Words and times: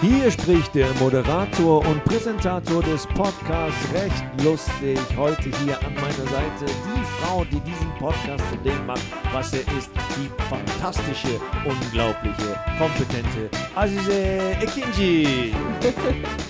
Hier 0.00 0.30
spricht 0.30 0.74
der 0.74 0.88
Moderator 0.94 1.86
und 1.86 2.02
Präsentator 2.04 2.82
des 2.82 3.06
Podcasts 3.08 3.92
Recht 3.92 4.42
Lustig. 4.42 4.98
Heute 5.14 5.50
hier 5.62 5.78
an 5.84 5.94
meiner 5.94 6.30
Seite 6.30 6.64
die 6.64 7.04
Frau, 7.20 7.44
die 7.44 7.60
diesen 7.60 7.90
Podcast 7.98 8.42
zu 8.50 8.56
dem 8.64 8.86
macht, 8.86 9.04
was 9.30 9.52
er 9.52 9.60
ist. 9.76 9.90
Die 10.16 10.30
fantastische, 10.48 11.38
unglaubliche, 11.66 12.58
kompetente 12.78 13.50
Azize 13.74 14.56
Ekinci. 14.62 15.52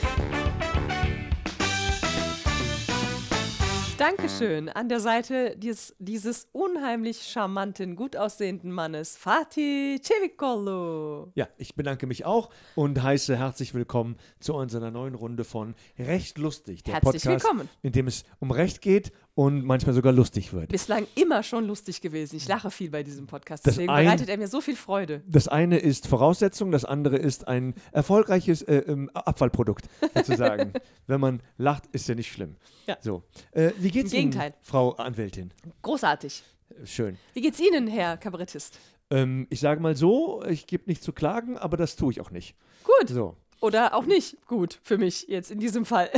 Dankeschön. 4.17 4.69
An 4.69 4.89
der 4.89 4.99
Seite 4.99 5.55
dieses, 5.57 5.95
dieses 6.01 6.49
unheimlich 6.51 7.23
charmanten, 7.23 7.95
gut 7.95 8.17
aussehenden 8.17 8.73
Mannes, 8.73 9.17
Fatih 9.17 10.01
Cevikolo. 10.03 11.31
Ja, 11.37 11.47
ich 11.59 11.77
bedanke 11.77 12.09
mich 12.09 12.25
auch 12.25 12.51
und 12.75 13.01
heiße 13.01 13.37
herzlich 13.37 13.73
willkommen 13.73 14.17
zu 14.41 14.55
unserer 14.55 14.91
neuen 14.91 15.15
Runde 15.15 15.45
von 15.45 15.77
Recht 15.97 16.39
Lustig. 16.39 16.83
Der 16.83 16.95
herzlich 16.95 17.23
Podcast, 17.23 17.45
willkommen. 17.45 17.69
in 17.83 17.93
dem 17.93 18.09
es 18.09 18.25
um 18.41 18.51
Recht 18.51 18.83
geht 18.83 19.13
und 19.41 19.65
manchmal 19.65 19.95
sogar 19.95 20.13
lustig 20.13 20.53
wird. 20.53 20.69
Bislang 20.69 21.07
immer 21.15 21.43
schon 21.43 21.67
lustig 21.67 22.03
gewesen. 22.03 22.37
Ich 22.37 22.47
lache 22.47 22.71
viel 22.71 22.91
bei 22.91 23.03
diesem 23.03 23.27
Podcast. 23.27 23.67
Das 23.67 23.77
Deswegen 23.77 23.91
ein, 23.91 24.05
bereitet 24.05 24.29
er 24.29 24.37
mir 24.37 24.49
so 24.49 24.61
viel 24.61 24.77
Freude. 24.77 25.23
Das 25.27 25.49
eine 25.49 25.79
ist 25.79 26.07
Voraussetzung, 26.09 26.71
das 26.71 26.85
andere 26.85 27.17
ist 27.17 27.49
ein 27.49 27.73
erfolgreiches 27.91 28.61
äh, 28.61 28.85
ähm, 28.87 29.09
Abfallprodukt, 29.15 29.87
sozusagen. 30.15 30.75
Wenn 31.07 31.23
man 31.23 31.43
lacht, 31.57 31.85
ist 31.93 32.07
ja 32.07 32.15
nicht 32.15 32.31
schlimm. 32.31 32.57
Ja. 32.87 32.99
So. 33.01 33.23
Äh, 33.53 33.71
wie 33.79 33.91
geht's 33.91 34.13
Ihnen, 34.13 34.39
Frau 34.61 34.91
Anwältin? 34.97 35.55
Großartig. 35.81 36.43
Schön. 36.85 37.17
Wie 37.33 37.41
geht's 37.41 37.61
Ihnen, 37.61 37.87
Herr 37.87 38.19
Kabarettist? 38.19 38.79
Ähm, 39.09 39.47
ich 39.49 39.61
sage 39.61 39.81
mal 39.81 39.97
so, 39.97 40.45
ich 40.51 40.67
gebe 40.67 40.85
nicht 40.87 41.03
zu 41.03 41.15
klagen, 41.15 41.57
aber 41.57 41.79
das 41.79 41.97
tue 41.97 42.13
ich 42.13 42.21
auch 42.21 42.31
nicht. 42.31 42.57
Gut. 42.85 43.09
So. 43.09 43.37
Oder 43.61 43.95
auch 43.95 44.05
nicht 44.05 44.37
gut 44.47 44.79
für 44.83 44.99
mich 44.99 45.29
jetzt 45.29 45.51
in 45.51 45.61
diesem 45.61 45.87
Fall. 45.87 46.11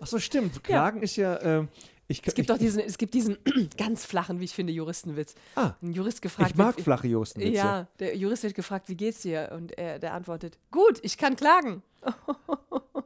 Ach 0.00 0.06
so, 0.06 0.18
stimmt. 0.18 0.64
Klagen 0.64 0.98
ja. 0.98 1.04
ist 1.04 1.16
ja, 1.16 1.36
äh, 1.36 1.66
ich, 2.10 2.22
es 2.24 2.34
gibt 2.34 2.50
doch 2.50 2.58
diesen, 2.58 2.80
es 2.80 2.98
gibt 2.98 3.14
diesen 3.14 3.38
ganz 3.76 4.04
flachen, 4.04 4.40
wie 4.40 4.44
ich 4.44 4.52
finde, 4.52 4.72
Juristenwitz. 4.72 5.36
Ah, 5.54 5.74
ein 5.80 5.92
Jurist 5.92 6.20
gefragt. 6.20 6.50
Ich 6.50 6.56
mag 6.56 6.76
wird, 6.76 6.84
flache 6.84 7.06
Juristenwitze. 7.06 7.52
Ja, 7.52 7.86
der 8.00 8.16
Jurist 8.16 8.42
wird 8.42 8.54
gefragt, 8.54 8.88
wie 8.88 8.96
geht's 8.96 9.22
dir? 9.22 9.52
Und 9.54 9.78
er, 9.78 10.00
der 10.00 10.12
antwortet, 10.14 10.58
gut, 10.72 10.98
ich 11.02 11.16
kann 11.16 11.36
klagen. 11.36 11.82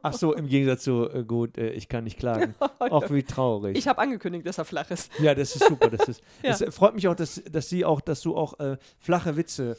Ach 0.01 0.13
so, 0.13 0.33
im 0.33 0.47
Gegensatz 0.47 0.83
zu, 0.83 1.07
äh, 1.09 1.23
gut, 1.23 1.57
äh, 1.57 1.69
ich 1.71 1.87
kann 1.87 2.03
nicht 2.05 2.17
klagen. 2.17 2.55
Auch 2.79 3.11
wie 3.11 3.21
traurig. 3.21 3.77
Ich 3.77 3.87
habe 3.87 4.01
angekündigt, 4.01 4.47
dass 4.47 4.57
er 4.57 4.65
flach 4.65 4.89
ist. 4.89 5.11
Ja, 5.19 5.35
das 5.35 5.55
ist 5.55 5.67
super. 5.67 5.89
Das 5.89 6.07
ist, 6.07 6.23
ja. 6.43 6.51
es 6.51 6.63
freut 6.73 6.95
mich 6.95 7.07
auch, 7.07 7.15
dass, 7.15 7.43
dass 7.51 7.69
Sie 7.69 7.85
auch, 7.85 8.01
dass 8.01 8.21
du 8.21 8.35
auch 8.35 8.59
äh, 8.59 8.77
flache 8.97 9.37
Witze 9.37 9.77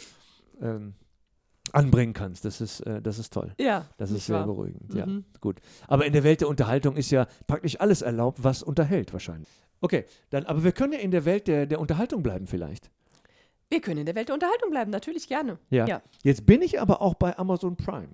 ähm, 0.60 0.94
anbringen 1.72 2.12
kannst. 2.12 2.44
Das 2.44 2.60
ist, 2.60 2.80
äh, 2.80 3.00
das 3.02 3.18
ist 3.18 3.32
toll. 3.32 3.52
Ja. 3.58 3.86
Das 3.96 4.10
ist 4.10 4.26
sehr 4.26 4.36
wahr. 4.36 4.46
beruhigend. 4.46 4.92
Mhm. 4.92 4.98
Ja, 4.98 5.06
gut. 5.40 5.60
Aber 5.88 6.06
in 6.06 6.12
der 6.12 6.24
Welt 6.24 6.40
der 6.40 6.48
Unterhaltung 6.48 6.96
ist 6.96 7.10
ja 7.10 7.26
praktisch 7.46 7.80
alles 7.80 8.02
erlaubt, 8.02 8.42
was 8.42 8.62
unterhält 8.62 9.12
wahrscheinlich. 9.12 9.48
Okay, 9.80 10.04
dann, 10.30 10.46
aber 10.46 10.64
wir 10.64 10.72
können 10.72 10.94
ja 10.94 10.98
in 11.00 11.10
der 11.10 11.24
Welt 11.24 11.48
der, 11.48 11.66
der 11.66 11.80
Unterhaltung 11.80 12.22
bleiben 12.22 12.46
vielleicht. 12.46 12.90
Wir 13.68 13.80
können 13.80 13.98
in 13.98 14.06
der 14.06 14.14
Welt 14.14 14.28
der 14.28 14.34
Unterhaltung 14.34 14.70
bleiben, 14.70 14.90
natürlich 14.90 15.28
gerne. 15.28 15.58
Ja. 15.70 15.86
ja. 15.86 16.02
Jetzt 16.22 16.46
bin 16.46 16.62
ich 16.62 16.80
aber 16.80 17.02
auch 17.02 17.14
bei 17.14 17.36
Amazon 17.36 17.76
Prime. 17.76 18.08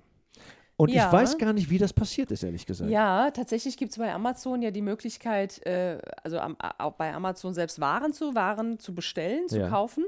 Und 0.75 0.89
ja. 0.89 1.05
ich 1.05 1.13
weiß 1.13 1.37
gar 1.37 1.53
nicht, 1.53 1.69
wie 1.69 1.77
das 1.77 1.93
passiert 1.93 2.31
ist, 2.31 2.43
ehrlich 2.43 2.65
gesagt. 2.65 2.89
Ja, 2.89 3.29
tatsächlich 3.29 3.77
gibt 3.77 3.91
es 3.91 3.97
bei 3.97 4.11
Amazon 4.11 4.63
ja 4.63 4.71
die 4.71 4.81
Möglichkeit, 4.81 5.63
äh, 5.65 5.99
also 6.23 6.39
am, 6.39 6.57
auch 6.59 6.93
bei 6.93 7.13
Amazon 7.13 7.53
selbst 7.53 7.79
Waren 7.79 8.11
zu, 8.11 8.33
Waren 8.33 8.79
zu 8.79 8.95
bestellen, 8.95 9.47
zu 9.47 9.59
ja. 9.59 9.69
kaufen. 9.69 10.05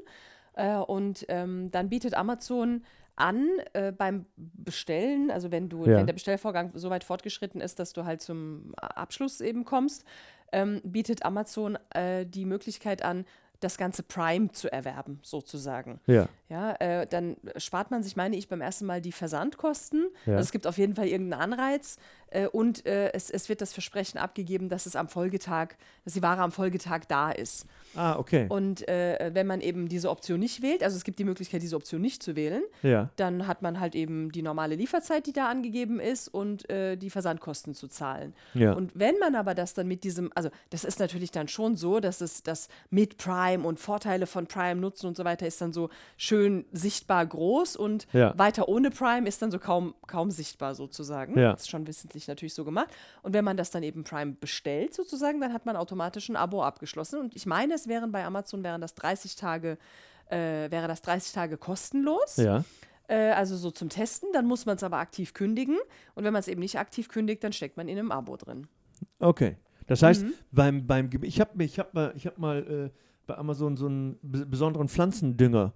Äh, 0.54 0.78
und 0.78 1.26
ähm, 1.30 1.70
dann 1.72 1.90
bietet 1.90 2.16
Amazon 2.16 2.84
an 3.16 3.48
äh, 3.74 3.92
beim 3.92 4.26
Bestellen, 4.36 5.32
also 5.32 5.52
wenn 5.52 5.70
du, 5.70 5.86
ja. 5.86 5.98
wenn 5.98 6.06
der 6.06 6.14
Bestellvorgang 6.14 6.72
so 6.76 6.90
weit 6.90 7.04
fortgeschritten 7.04 7.62
ist, 7.62 7.80
dass 7.80 7.94
du 7.94 8.06
halt 8.06 8.22
zum 8.22 8.74
Abschluss 8.76 9.42
eben 9.42 9.66
kommst, 9.66 10.06
ähm, 10.52 10.82
bietet 10.84 11.24
Amazon 11.26 11.78
äh, 11.92 12.26
die 12.26 12.46
Möglichkeit 12.46 13.04
an, 13.04 13.26
das 13.60 13.78
ganze 13.78 14.04
Prime 14.04 14.52
zu 14.52 14.72
erwerben, 14.72 15.20
sozusagen. 15.24 16.00
Ja. 16.08 16.28
Ja, 16.50 16.74
äh, 16.74 17.08
dann 17.08 17.38
spart 17.58 17.90
man 17.90 18.04
sich, 18.04 18.16
meine 18.16 18.36
ich, 18.36 18.48
beim 18.48 18.62
ersten 18.62 18.86
Mal 18.86 19.02
die 19.02 19.12
Versandkosten. 19.12 20.08
Ja. 20.26 20.34
Also 20.34 20.46
es 20.46 20.52
gibt 20.52 20.68
auf 20.68 20.78
jeden 20.78 20.94
Fall 20.94 21.08
irgendeinen 21.08 21.54
Anreiz 21.54 21.98
äh, 22.30 22.48
und 22.48 22.86
äh, 22.86 23.12
es, 23.14 23.30
es 23.30 23.50
wird 23.50 23.62
das 23.62 23.74
Versprechen 23.74 24.18
abgegeben, 24.18 24.70
dass 24.70 24.86
es 24.86 24.96
am 24.96 25.08
Folgetag, 25.08 25.76
dass 26.04 26.14
die 26.14 26.22
Ware 26.22 26.42
am 26.42 26.52
Folgetag 26.52 27.02
da 27.08 27.32
ist. 27.32 27.66
Ah, 27.96 28.18
okay. 28.18 28.46
Und 28.50 28.88
äh, 28.88 29.32
wenn 29.34 29.48
man 29.48 29.62
eben 29.62 29.88
diese 29.88 30.10
Option 30.10 30.40
nicht 30.40 30.62
wählt, 30.62 30.84
also 30.84 30.98
es 30.98 31.04
gibt 31.04 31.20
die 31.20 31.24
Möglichkeit, 31.24 31.62
diese 31.62 31.76
Option 31.76 32.02
nicht 32.02 32.22
zu 32.22 32.36
wählen, 32.36 32.64
ja. 32.84 33.10
dann 33.16 33.48
hat 33.48 33.62
man 33.62 33.80
halt 33.80 33.96
eben 33.96 34.32
die 34.32 34.42
normale 34.42 34.76
Lieferzeit, 34.76 35.26
die 35.28 35.34
da 35.34 35.50
angegeben 35.50 36.00
ist 36.00 36.28
und 36.28 36.70
äh, 36.70 36.98
die 36.98 37.10
Versandkosten 37.10 37.74
zu 37.74 37.88
zahlen. 37.88 38.34
Ja. 38.54 38.74
Und 38.74 38.92
wenn 38.96 39.18
man 39.20 39.36
aber 39.36 39.56
das 39.56 39.74
dann 39.74 39.88
mit 39.88 40.04
diesem, 40.04 40.32
also 40.36 40.50
das 40.70 40.84
ist 40.84 41.00
natürlich 41.00 41.32
dann 41.32 41.48
schon 41.48 41.76
so, 41.78 42.00
dass 42.00 42.22
es 42.22 42.44
das 42.44 42.68
mit 42.90 43.18
Prime 43.18 43.66
und 43.66 43.80
Vorteile 43.80 44.28
von 44.28 44.48
Prime 44.48 44.80
nutzen 44.82 45.08
und 45.08 45.16
so 45.16 45.24
weiter 45.24 45.48
ist 45.48 45.62
dann 45.62 45.72
so 45.72 45.90
schön 46.18 46.66
sichtbar 46.72 47.26
groß 47.26 47.76
und 47.78 48.08
ja. 48.12 48.38
weiter 48.38 48.68
ohne 48.68 48.92
Prime 48.92 49.28
ist 49.28 49.42
dann 49.42 49.52
so 49.52 49.60
kaum, 49.60 49.96
kaum 50.08 50.32
sichtbar 50.32 50.76
sozusagen. 50.76 51.40
Ja. 51.40 51.54
Das 51.54 51.62
ist 51.62 51.70
schon 51.70 51.86
wissentlich 52.16 52.28
natürlich 52.28 52.54
so 52.54 52.66
gemacht. 52.66 52.90
Und 53.22 53.34
wenn 53.34 53.46
man 53.46 53.58
das 53.58 53.72
dann 53.72 53.84
eben 53.84 54.04
Prime 54.04 54.34
bestellt 54.34 54.94
sozusagen, 54.94 55.40
dann 55.42 55.54
hat 55.54 55.66
man 55.66 55.76
automatisch 55.76 56.30
ein 56.30 56.36
Abo 56.36 56.64
abgeschlossen. 56.64 57.20
Und 57.20 57.36
ich 57.36 57.46
meine, 57.46 57.74
es 57.74 57.88
wären 57.88 58.12
bei 58.12 58.26
Amazon 58.26 58.64
wären 58.64 58.82
das 58.82 58.96
30 58.96 59.36
Tage, 59.36 59.78
äh, 60.30 60.72
wäre 60.72 60.88
das 60.88 61.02
30 61.02 61.34
Tage 61.34 61.58
kostenlos. 61.58 62.38
Ja. 62.38 62.64
Äh, 63.08 63.32
also 63.32 63.56
so 63.56 63.72
zum 63.72 63.90
Testen, 63.90 64.30
dann 64.34 64.46
muss 64.46 64.66
man 64.66 64.78
es 64.78 64.84
aber 64.84 64.98
aktiv 64.98 65.34
kündigen. 65.34 65.78
Und 66.16 66.24
wenn 66.24 66.34
man 66.34 66.40
es 66.40 66.48
eben 66.48 66.62
nicht 66.62 66.80
aktiv 66.80 67.10
kündigt, 67.10 67.44
dann 67.44 67.54
steckt 67.54 67.78
man 67.78 67.88
in 67.88 67.98
einem 68.00 68.12
Abo 68.12 68.38
drin. 68.38 68.68
Okay. 69.20 69.58
Das 69.88 70.02
heißt, 70.02 70.24
mhm. 70.24 70.34
beim, 70.52 70.88
beim 70.88 71.10
ich 71.22 71.40
habe 71.40 71.64
ich 71.64 71.78
hab 71.78 71.94
mal, 71.94 72.12
ich 72.16 72.26
hab 72.26 72.40
mal 72.40 72.92
äh, 72.92 72.98
bei 73.28 73.38
Amazon 73.38 73.78
so 73.78 73.86
einen 73.86 74.18
besonderen 74.22 74.88
Pflanzendünger 74.88 75.74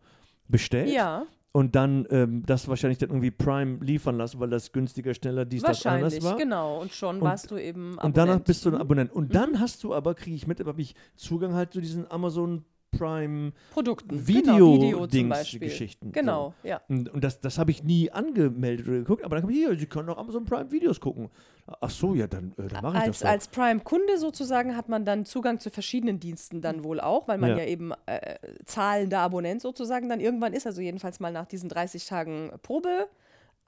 bestellt. 0.47 0.89
Ja. 0.89 1.27
Und 1.51 1.75
dann 1.75 2.05
ähm, 2.11 2.43
das 2.45 2.67
wahrscheinlich 2.67 2.99
dann 2.99 3.09
irgendwie 3.09 3.31
Prime 3.31 3.83
liefern 3.83 4.17
lassen, 4.17 4.39
weil 4.39 4.51
das 4.51 4.71
günstiger, 4.71 5.15
schneller, 5.15 5.45
dies, 5.45 5.63
das 5.63 5.83
anders 5.85 6.21
war. 6.23 6.37
genau. 6.37 6.79
Und 6.81 6.91
schon 6.93 7.17
und, 7.17 7.21
warst 7.23 7.49
du 7.49 7.57
eben 7.57 7.97
Abonnent. 7.97 8.03
Und 8.05 8.17
danach 8.17 8.39
bist 8.41 8.65
du 8.65 8.69
ein 8.69 8.75
Abonnent. 8.75 9.11
Und 9.11 9.29
mhm. 9.29 9.33
dann 9.33 9.59
hast 9.59 9.83
du 9.83 9.95
aber, 9.95 10.13
kriege 10.13 10.35
ich 10.35 10.45
mit, 10.45 10.63
habe 10.63 10.81
ich 10.81 10.93
Zugang 11.15 11.53
halt 11.55 11.73
zu 11.73 11.81
diesen 11.81 12.09
Amazon 12.11 12.65
Prime 12.91 13.53
Produkten, 13.71 14.27
Video, 14.27 14.77
genau, 14.77 15.09
Video 15.11 15.59
Geschichten. 15.59 16.11
Genau, 16.11 16.53
so. 16.61 16.67
ja. 16.67 16.81
Und, 16.87 17.09
und, 17.09 17.23
das, 17.23 17.39
das 17.39 17.57
habe 17.57 17.71
ich 17.71 17.83
nie 17.83 18.11
angemeldet 18.11 18.87
oder 18.87 18.97
geguckt, 18.97 19.23
aber 19.23 19.35
dann 19.35 19.43
kam 19.43 19.51
ich 19.51 19.57
hier, 19.57 19.77
Sie 19.77 19.85
können 19.85 20.09
auch 20.09 20.17
Amazon 20.17 20.45
Prime 20.45 20.71
Videos 20.71 20.99
gucken. 20.99 21.29
Ach 21.81 21.89
so, 21.89 22.15
ja, 22.15 22.27
dann, 22.27 22.53
äh, 22.57 22.67
dann 22.67 22.83
mache 22.83 22.97
ich 22.97 23.03
als, 23.03 23.19
das. 23.19 23.19
Doch. 23.19 23.29
Als 23.29 23.47
Prime-Kunde 23.49 24.17
sozusagen 24.17 24.75
hat 24.75 24.89
man 24.89 25.05
dann 25.05 25.25
Zugang 25.25 25.59
zu 25.59 25.69
verschiedenen 25.69 26.19
Diensten 26.19 26.61
dann 26.61 26.83
wohl 26.83 26.99
auch, 26.99 27.27
weil 27.27 27.37
man 27.37 27.51
ja, 27.51 27.57
ja 27.59 27.65
eben 27.65 27.91
äh, 28.05 28.35
zahlender 28.65 29.19
Abonnent 29.19 29.61
sozusagen 29.61 30.09
dann 30.09 30.19
irgendwann 30.19 30.53
ist, 30.53 30.65
also 30.65 30.81
jedenfalls 30.81 31.19
mal 31.19 31.31
nach 31.31 31.45
diesen 31.45 31.69
30 31.69 32.05
Tagen 32.05 32.51
Probe. 32.63 33.07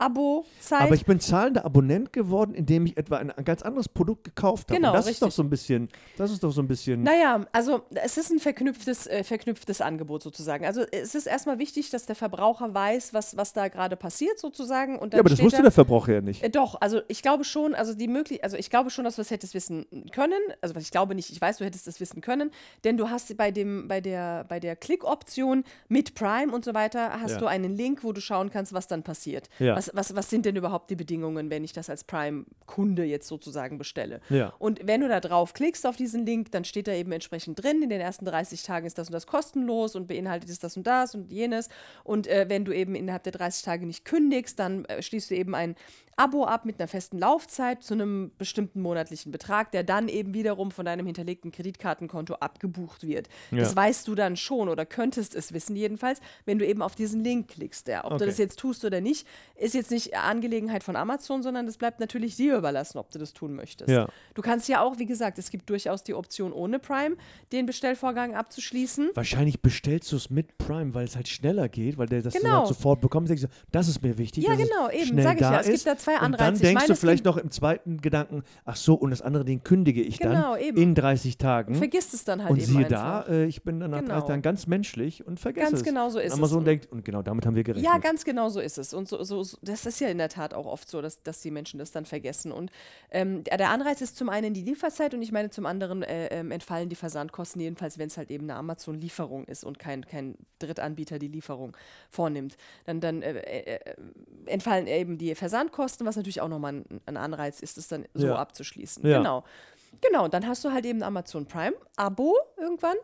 Abo-Zeit. 0.01 0.81
Aber 0.81 0.95
ich 0.95 1.06
bin 1.06 1.19
zahlender 1.19 1.66
Abonnent 1.66 2.12
geworden, 2.13 2.53
indem 2.53 2.85
ich 2.85 2.97
etwa 2.97 3.17
ein, 3.17 3.31
ein 3.31 3.45
ganz 3.45 3.62
anderes 3.62 3.88
Produkt 3.88 4.23
gekauft 4.23 4.69
habe. 4.69 4.75
Genau, 4.79 4.89
Und 4.89 4.95
das 4.95 5.06
richtig. 5.06 5.22
ist 5.22 5.22
doch 5.28 5.31
so 5.31 5.44
ein 5.44 5.50
bisschen, 5.50 5.89
das 6.17 6.31
ist 6.31 6.44
doch 6.44 6.51
so 6.51 6.62
ein 6.62 6.67
bisschen. 6.67 7.03
Naja, 7.03 7.45
also 7.51 7.81
es 7.91 8.17
ist 8.17 8.31
ein 8.31 8.40
verknüpftes, 8.40 9.07
äh, 9.07 9.23
verknüpftes 9.23 9.81
Angebot 9.81 10.23
sozusagen. 10.23 10.66
Also 10.66 10.81
es 10.91 11.16
ist 11.16 11.28
erstmal 11.28 11.59
wichtig, 11.59 11.90
dass 11.90 12.06
der 12.06 12.16
Verbraucher 12.16 12.73
weiß, 12.73 13.13
was, 13.13 13.38
was 13.38 13.53
da 13.53 13.67
gerade 13.67 13.95
passiert 13.95 14.40
sozusagen. 14.40 14.97
Und 14.97 15.13
dann 15.13 15.19
ja, 15.19 15.22
aber 15.22 15.29
das 15.29 15.41
wusste 15.41 15.57
da, 15.57 15.63
der 15.63 15.72
Verbraucher 15.72 16.13
ja 16.13 16.22
nicht. 16.22 16.44
Äh, 16.44 16.50
doch, 16.50 16.79
also 16.81 17.01
ich 17.07 17.22
glaube 17.22 17.44
schon, 17.44 17.75
also 17.75 17.94
die 17.94 18.07
möglich, 18.07 18.44
also 18.44 18.57
ich 18.57 18.69
glaube 18.69 18.90
schon, 18.90 19.06
dass 19.06 19.16
du 19.16 19.22
es 19.22 19.31
hättest 19.31 19.53
wissen 19.53 19.85
können. 20.11 20.40
Also 20.61 20.75
ich 20.78 20.91
glaube 20.91 21.16
nicht, 21.16 21.29
ich 21.29 21.40
weiß, 21.40 21.57
du 21.57 21.66
hättest 21.66 21.88
es 21.88 22.00
wissen 22.00 22.22
können, 22.22 22.51
denn 22.84 22.97
du 22.97 23.09
hast 23.09 23.35
bei 23.38 23.51
dem, 23.51 23.88
bei 23.88 24.01
der, 24.01 24.44
bei 24.45 24.59
der 24.59 24.75
Klick-Option 24.75 25.63
mit 25.88 26.16
Prime 26.16 26.51
und 26.53 26.66
so 26.66 26.73
weiter, 26.73 27.19
hast 27.22 27.31
Ja. 27.34 27.38
du 27.38 27.45
einen 27.45 27.75
Link, 27.75 28.03
wo 28.03 28.11
du 28.13 28.22
schauen 28.22 28.50
kannst, 28.50 28.73
was 28.73 28.88
dann 28.88 29.03
passiert. 29.03 29.49
Ja. 29.59 29.75
Was, 29.75 29.91
was, 29.93 30.16
was 30.16 30.29
sind 30.29 30.46
denn 30.46 30.55
überhaupt 30.55 30.90
die 30.90 30.96
Bedingungen, 30.96 31.49
wenn 31.49 31.64
ich 31.64 31.73
das 31.73 31.90
als 31.90 32.03
Prime-Kunde 32.03 33.03
jetzt 33.03 33.28
sozusagen 33.28 33.78
bestelle? 33.78 34.22
Ja. 34.29 34.53
Und 34.59 34.85
wenn 34.85 35.02
du 35.02 35.08
da 35.08 35.20
drauf 35.20 35.53
klickst 35.53 35.85
auf 35.85 35.96
diesen 35.96 36.26
Link, 36.26 36.52
dann 36.52 36.66
steht 36.66 36.88
da 36.88 36.93
eben 36.93 37.11
entsprechend 37.11 37.61
drin, 37.61 37.82
in 37.82 37.90
den 37.90 38.02
ersten 38.02 38.26
30 38.26 38.64
Tagen 38.64 38.85
ist 38.85 38.97
das 38.97 39.08
und 39.08 39.14
das 39.14 39.28
kostenlos 39.28 39.96
und 39.96 40.08
beinhaltet 40.08 40.49
ist 40.49 40.64
das 40.64 40.78
und 40.78 40.88
das 40.88 41.16
und 41.16 41.32
jenes. 41.32 41.70
Und 42.03 42.28
äh, 42.28 42.46
wenn 42.47 42.66
du 42.66 42.72
eben 42.72 42.96
innerhalb 42.96 43.23
der 43.23 43.34
30 43.34 43.64
Tage 43.64 43.85
nicht 43.85 44.05
kündigst, 44.05 44.59
dann 44.59 44.85
äh, 44.85 45.02
schließt 45.02 45.32
du 45.32 45.35
eben 45.35 45.55
ein 45.55 45.76
Abo 46.22 46.46
ab 46.46 46.66
mit 46.66 46.79
einer 46.79 46.88
festen 46.88 47.18
Laufzeit 47.18 47.82
zu 47.82 47.96
einem 47.96 48.32
bestimmten 48.38 48.82
monatlichen 48.82 49.32
Betrag, 49.32 49.72
der 49.72 49.84
dann 49.84 50.08
eben 50.08 50.35
wiederum 50.35 50.70
von 50.70 50.85
deinem 50.85 51.08
hinterlegten 51.08 51.52
Kreditkartenkonto 51.52 52.35
abgebucht 52.35 53.08
wird. 53.08 53.28
Ja. 53.50 53.58
Das 53.59 53.76
weißt 53.76 54.08
du 54.08 54.14
dann 54.14 54.38
schon 54.38 54.70
oder 54.70 54.85
könntest 54.85 55.35
es 55.35 55.52
wissen 55.52 55.76
jedenfalls, 55.76 56.20
wenn 56.46 56.59
du 56.59 56.66
eben 56.66 56.82
auf 56.82 56.94
diesen 56.94 57.23
Link 57.23 57.47
klickst. 57.47 57.88
Ja. 57.88 58.06
Ob 58.06 58.12
okay. 58.12 58.20
du 58.20 58.26
das 58.28 58.38
jetzt 58.38 58.59
tust 58.59 58.85
oder 58.85 59.02
nicht, 59.02 59.26
ist 59.56 59.73
jetzt 59.73 59.90
nicht 59.90 60.16
Angelegenheit 60.16 60.84
von 60.84 60.96
Amazon, 60.96 61.41
sondern 61.41 61.66
das 61.66 61.78
bleibt 61.78 62.00
natürlich 62.00 62.35
dir 62.35 62.58
überlassen, 62.58 63.00
ob 63.00 63.09
du 63.12 63.18
das 63.18 63.34
tun 63.34 63.56
möchtest. 63.56 63.90
Ja. 63.90 64.08
Du 64.35 64.41
kannst 64.41 64.70
ja 64.70 64.82
auch, 64.82 65.00
wie 65.00 65.08
gesagt, 65.08 65.40
es 65.40 65.50
gibt 65.50 65.70
durchaus 65.70 66.03
die 66.03 66.14
Option 66.14 66.53
ohne 66.53 66.78
Prime, 66.78 67.16
den 67.52 67.66
Bestellvorgang 67.66 68.35
abzuschließen. 68.35 69.09
Wahrscheinlich 69.16 69.62
bestellst 69.62 70.12
du 70.12 70.18
es 70.18 70.29
mit 70.29 70.58
Prime, 70.58 70.94
weil 70.94 71.06
es 71.06 71.16
halt 71.16 71.28
schneller 71.28 71.68
geht, 71.68 71.97
weil 71.97 72.08
der 72.08 72.22
das 72.22 72.34
genau. 72.34 72.66
sofort 72.66 73.02
bekommt. 73.02 73.32
Das 73.72 73.88
ist 73.88 74.03
mir 74.03 74.18
wichtig. 74.18 74.44
Ja, 74.44 74.56
genau, 74.56 74.90
eben, 74.91 75.22
sage 75.22 75.35
ich 75.35 75.41
ja. 75.41 75.59
Es 75.62 75.68
gibt 75.68 75.85
da 75.85 75.97
zwei 75.97 76.10
Anreize. 76.19 76.25
Und 76.25 76.40
dann 76.40 76.59
denkst 76.59 76.81
meine, 76.81 76.87
du 76.87 76.96
vielleicht 76.96 77.25
noch 77.25 77.37
im 77.37 77.52
zweiten 77.52 78.02
Gedanken, 78.02 78.43
ach 78.66 78.75
so, 78.75 78.96
und 78.96 79.11
das 79.11 79.22
andere, 79.22 79.46
den 79.46 79.63
kündige 79.63 80.02
ich 80.02 80.19
genau, 80.19 80.53
dann 80.53 80.61
eben. 80.61 80.78
in 80.78 80.96
30 80.96 81.37
Tagen. 81.37 81.75
Vergisst 81.75 82.13
es 82.13 82.23
dann 82.23 82.41
halt 82.41 82.52
und 82.52 82.58
eben 82.58 82.67
siehe 82.67 82.85
einfach. 82.85 83.25
da, 83.25 83.34
äh, 83.34 83.46
ich 83.46 83.63
bin 83.63 83.79
dann 83.79 83.91
nach 83.91 83.99
genau. 83.99 84.13
30 84.16 84.28
Tagen 84.28 84.41
ganz 84.41 84.67
menschlich 84.67 85.25
und 85.25 85.40
vergesse 85.40 85.66
ganz 85.66 85.79
es. 85.79 85.85
Ganz 85.85 85.96
genau 85.96 86.09
so 86.09 86.19
ist 86.19 86.34
Amazon 86.34 86.59
es. 86.59 86.66
denkt, 86.66 86.91
und 86.91 87.05
genau 87.05 87.22
damit 87.22 87.46
haben 87.46 87.55
wir 87.55 87.63
gerechnet. 87.63 87.91
Ja, 87.91 87.97
ganz 87.99 88.23
genau 88.23 88.49
so 88.49 88.59
ist 88.59 88.78
es. 88.78 88.93
Und 88.93 89.08
so, 89.08 89.23
so, 89.23 89.46
das 89.61 89.85
ist 89.85 89.99
ja 89.99 90.09
in 90.09 90.17
der 90.17 90.29
Tat 90.29 90.53
auch 90.53 90.66
oft 90.66 90.90
so, 90.90 91.02
dass, 91.02 91.22
dass 91.23 91.41
die 91.41 91.52
Menschen 91.52 91.79
das 91.79 91.91
dann 91.91 92.05
vergessen. 92.05 92.52
Und 92.52 92.72
ähm, 93.11 93.43
der 93.43 93.69
Anreiz 93.69 94.02
ist 94.02 94.17
zum 94.17 94.29
einen 94.29 94.53
die 94.53 94.61
Lieferzeit 94.61 95.13
und 95.13 95.22
ich 95.22 95.31
meine 95.31 95.49
zum 95.49 95.66
anderen 95.66 96.03
äh, 96.03 96.28
äh, 96.28 96.40
entfallen 96.49 96.90
die 96.90 96.96
Versandkosten, 96.96 97.61
jedenfalls 97.61 97.97
wenn 97.97 98.08
es 98.08 98.17
halt 98.17 98.31
eben 98.31 98.49
eine 98.49 98.55
Amazon-Lieferung 98.55 99.46
ist 99.46 99.63
und 99.63 99.79
kein, 99.79 100.05
kein 100.05 100.35
Drittanbieter 100.59 101.19
die 101.19 101.28
Lieferung 101.28 101.75
vornimmt. 102.09 102.58
Dann, 102.85 102.99
dann 102.99 103.22
äh, 103.22 103.40
äh, 103.40 103.75
äh 103.75 103.96
entfallen 104.46 104.87
eben 104.87 105.17
die 105.17 105.35
Versandkosten, 105.35 105.91
was 105.99 106.16
natürlich 106.16 106.41
auch 106.41 106.47
nochmal 106.47 106.73
ein, 106.73 107.02
ein 107.05 107.17
Anreiz 107.17 107.59
ist, 107.59 107.78
es 107.78 107.88
dann 107.88 108.05
so 108.14 108.28
ja. 108.28 108.35
abzuschließen. 108.35 109.05
Ja. 109.05 109.17
Genau. 109.17 109.43
Genau, 109.99 110.29
dann 110.29 110.47
hast 110.47 110.64
du 110.64 110.72
halt 110.72 110.85
eben 110.85 111.03
Amazon 111.03 111.46
Prime 111.46 111.73
Abo 111.97 112.38
irgendwann 112.58 112.96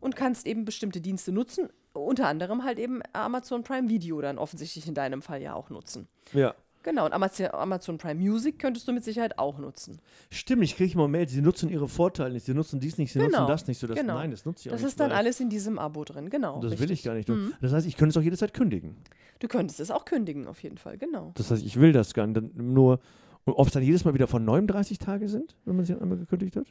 und 0.00 0.14
kannst 0.14 0.46
eben 0.46 0.64
bestimmte 0.64 1.00
Dienste 1.00 1.32
nutzen, 1.32 1.68
unter 1.92 2.28
anderem 2.28 2.62
halt 2.62 2.78
eben 2.78 3.02
Amazon 3.12 3.64
Prime 3.64 3.88
Video 3.88 4.20
dann 4.20 4.38
offensichtlich 4.38 4.86
in 4.86 4.94
deinem 4.94 5.22
Fall 5.22 5.42
ja 5.42 5.54
auch 5.54 5.70
nutzen. 5.70 6.06
Ja. 6.32 6.54
Genau, 6.86 7.04
und 7.04 7.12
Amazon 7.12 7.98
Prime 7.98 8.14
Music 8.14 8.60
könntest 8.60 8.86
du 8.86 8.92
mit 8.92 9.02
Sicherheit 9.02 9.40
auch 9.40 9.58
nutzen. 9.58 9.98
Stimmt, 10.30 10.62
ich 10.62 10.76
kriege 10.76 10.94
immer 10.94 11.08
Mails, 11.08 11.32
sie 11.32 11.42
nutzen 11.42 11.68
ihre 11.68 11.88
Vorteile 11.88 12.34
nicht, 12.34 12.46
sie 12.46 12.54
nutzen 12.54 12.78
dies 12.78 12.96
nicht, 12.96 13.12
sie 13.12 13.18
genau. 13.18 13.40
nutzen 13.40 13.48
das 13.48 13.66
nicht. 13.66 13.80
So, 13.80 13.88
das, 13.88 13.98
genau. 13.98 14.14
Nein, 14.14 14.30
das 14.30 14.44
nutze 14.44 14.60
ich 14.60 14.64
das 14.66 14.74
auch 14.74 14.76
nicht. 14.76 14.84
Das 14.84 14.92
ist 14.92 15.00
dann 15.00 15.10
alles 15.10 15.40
in 15.40 15.50
diesem 15.50 15.80
Abo 15.80 16.04
drin, 16.04 16.30
genau. 16.30 16.60
Das 16.60 16.70
richtig. 16.70 16.80
will 16.80 16.90
ich 16.92 17.02
gar 17.02 17.14
nicht. 17.14 17.28
Mhm. 17.28 17.54
Das 17.60 17.72
heißt, 17.72 17.88
ich 17.88 17.96
könnte 17.96 18.10
es 18.10 18.16
auch 18.16 18.22
jederzeit 18.22 18.54
kündigen. 18.54 18.94
Du 19.40 19.48
könntest 19.48 19.80
es 19.80 19.90
auch 19.90 20.04
kündigen, 20.04 20.46
auf 20.46 20.62
jeden 20.62 20.78
Fall, 20.78 20.96
genau. 20.96 21.32
Das 21.34 21.50
heißt, 21.50 21.66
ich 21.66 21.80
will 21.80 21.90
das 21.90 22.14
gar 22.14 22.28
nicht. 22.28 22.54
Nur, 22.56 23.00
ob 23.46 23.66
es 23.66 23.72
dann 23.72 23.82
jedes 23.82 24.04
Mal 24.04 24.14
wieder 24.14 24.28
von 24.28 24.44
39 24.44 25.00
Tage 25.00 25.28
sind, 25.28 25.56
wenn 25.64 25.74
man 25.74 25.84
sie 25.84 26.00
einmal 26.00 26.18
gekündigt 26.18 26.54
hat? 26.54 26.68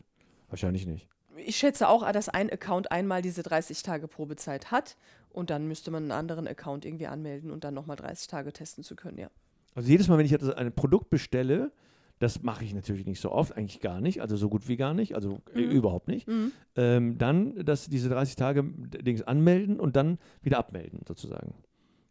Wahrscheinlich 0.47 0.87
nicht. 0.87 1.09
Ich 1.45 1.57
schätze 1.57 1.89
auch, 1.89 2.09
dass 2.13 2.29
ein 2.29 2.49
Account 2.49 2.89
einmal 2.89 3.21
diese 3.21 3.43
30 3.43 3.83
Tage 3.83 4.07
Probezeit 4.07 4.71
hat 4.71 4.95
und 5.29 5.49
dann 5.49 5.67
müsste 5.67 5.91
man 5.91 6.03
einen 6.03 6.13
anderen 6.13 6.47
Account 6.47 6.85
irgendwie 6.85 7.07
anmelden 7.07 7.51
und 7.51 7.65
dann 7.65 7.73
nochmal 7.73 7.97
30 7.97 8.27
Tage 8.27 8.53
testen 8.53 8.81
zu 8.81 8.95
können, 8.95 9.17
ja. 9.17 9.29
Also 9.75 9.89
jedes 9.89 10.07
Mal, 10.07 10.17
wenn 10.17 10.25
ich 10.25 10.57
ein 10.57 10.73
Produkt 10.73 11.09
bestelle, 11.09 11.71
das 12.19 12.41
mache 12.43 12.63
ich 12.63 12.73
natürlich 12.73 13.05
nicht 13.05 13.19
so 13.19 13.31
oft, 13.31 13.55
eigentlich 13.55 13.81
gar 13.81 13.99
nicht, 13.99 14.21
also 14.21 14.37
so 14.37 14.49
gut 14.49 14.67
wie 14.67 14.77
gar 14.77 14.93
nicht, 14.93 15.15
also 15.15 15.41
mhm. 15.53 15.61
überhaupt 15.61 16.07
nicht. 16.07 16.27
Mhm. 16.27 16.51
Ähm, 16.75 17.17
dann, 17.17 17.65
dass 17.65 17.89
diese 17.89 18.09
30 18.09 18.35
Tage 18.35 18.63
Dings 18.63 19.21
anmelden 19.21 19.79
und 19.79 19.95
dann 19.95 20.17
wieder 20.41 20.57
abmelden, 20.57 21.01
sozusagen. 21.05 21.53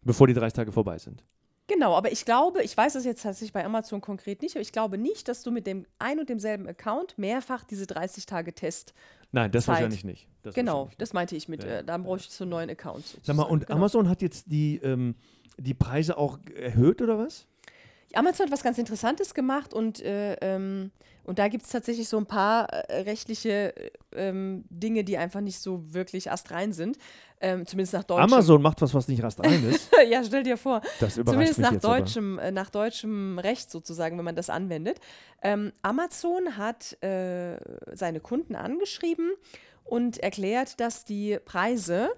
Bevor 0.02 0.26
die 0.26 0.34
30 0.34 0.52
Tage 0.52 0.72
vorbei 0.72 0.98
sind. 0.98 1.22
Genau, 1.66 1.94
aber 1.94 2.12
ich 2.12 2.26
glaube, 2.26 2.62
ich 2.62 2.76
weiß 2.76 2.94
es 2.94 3.06
jetzt 3.06 3.22
tatsächlich 3.22 3.54
bei 3.54 3.64
Amazon 3.64 4.02
konkret 4.02 4.42
nicht, 4.42 4.54
aber 4.54 4.60
ich 4.60 4.72
glaube 4.72 4.98
nicht, 4.98 5.28
dass 5.28 5.42
du 5.42 5.50
mit 5.50 5.66
dem 5.66 5.86
ein 5.98 6.20
und 6.20 6.28
demselben 6.28 6.68
Account 6.68 7.16
mehrfach 7.16 7.64
diese 7.64 7.86
30 7.86 8.26
Tage 8.26 8.54
Test. 8.54 8.92
Nein, 9.32 9.50
das 9.50 9.64
Zeit. 9.64 9.76
wahrscheinlich 9.76 10.04
nicht. 10.04 10.28
Das 10.42 10.54
genau, 10.54 10.72
wahrscheinlich 10.72 10.98
das 10.98 11.12
meinte 11.14 11.36
ich 11.36 11.48
mit, 11.48 11.64
ja, 11.64 11.78
äh, 11.78 11.84
da 11.84 11.96
bräuchte 11.96 12.28
ich 12.28 12.34
so 12.34 12.44
einen 12.44 12.50
neuen 12.50 12.68
Account. 12.68 13.06
Sozusagen. 13.06 13.24
Sag 13.24 13.36
mal, 13.36 13.44
und 13.44 13.66
genau. 13.66 13.78
Amazon 13.78 14.10
hat 14.10 14.20
jetzt 14.20 14.52
die, 14.52 14.76
ähm, 14.76 15.14
die 15.56 15.72
Preise 15.72 16.18
auch 16.18 16.38
erhöht 16.54 17.00
oder 17.00 17.18
was? 17.18 17.46
Amazon 18.16 18.46
hat 18.46 18.52
was 18.52 18.62
ganz 18.62 18.78
Interessantes 18.78 19.34
gemacht 19.34 19.74
und, 19.74 20.00
äh, 20.00 20.34
ähm, 20.40 20.90
und 21.24 21.38
da 21.38 21.48
gibt 21.48 21.64
es 21.64 21.70
tatsächlich 21.70 22.08
so 22.08 22.18
ein 22.18 22.26
paar 22.26 22.68
äh, 22.68 23.02
rechtliche 23.02 23.76
äh, 23.76 23.90
ähm, 24.14 24.64
Dinge, 24.68 25.04
die 25.04 25.16
einfach 25.16 25.40
nicht 25.40 25.58
so 25.58 25.82
wirklich 25.92 26.30
astrein 26.30 26.72
sind. 26.72 26.98
Ähm, 27.40 27.66
zumindest 27.66 27.92
nach 27.94 28.04
deutschem. 28.04 28.32
Amazon 28.32 28.62
macht 28.62 28.80
was, 28.80 28.94
was 28.94 29.08
nicht 29.08 29.22
astrein 29.22 29.64
ist. 29.68 29.90
ja, 30.08 30.22
stell 30.24 30.42
dir 30.42 30.56
vor. 30.56 30.80
Das 31.00 31.16
überrascht 31.16 31.54
zumindest 31.54 31.58
mich 31.58 31.70
nach, 31.70 31.80
deutschem, 31.80 32.38
äh, 32.38 32.50
nach 32.50 32.70
deutschem 32.70 33.38
Recht 33.38 33.70
sozusagen, 33.70 34.16
wenn 34.16 34.24
man 34.24 34.36
das 34.36 34.50
anwendet. 34.50 34.98
Ähm, 35.42 35.72
Amazon 35.82 36.56
hat 36.56 37.02
äh, 37.02 37.58
seine 37.92 38.20
Kunden 38.20 38.54
angeschrieben 38.54 39.32
und 39.84 40.18
erklärt, 40.18 40.80
dass 40.80 41.04
die 41.04 41.38
Preise 41.44 42.10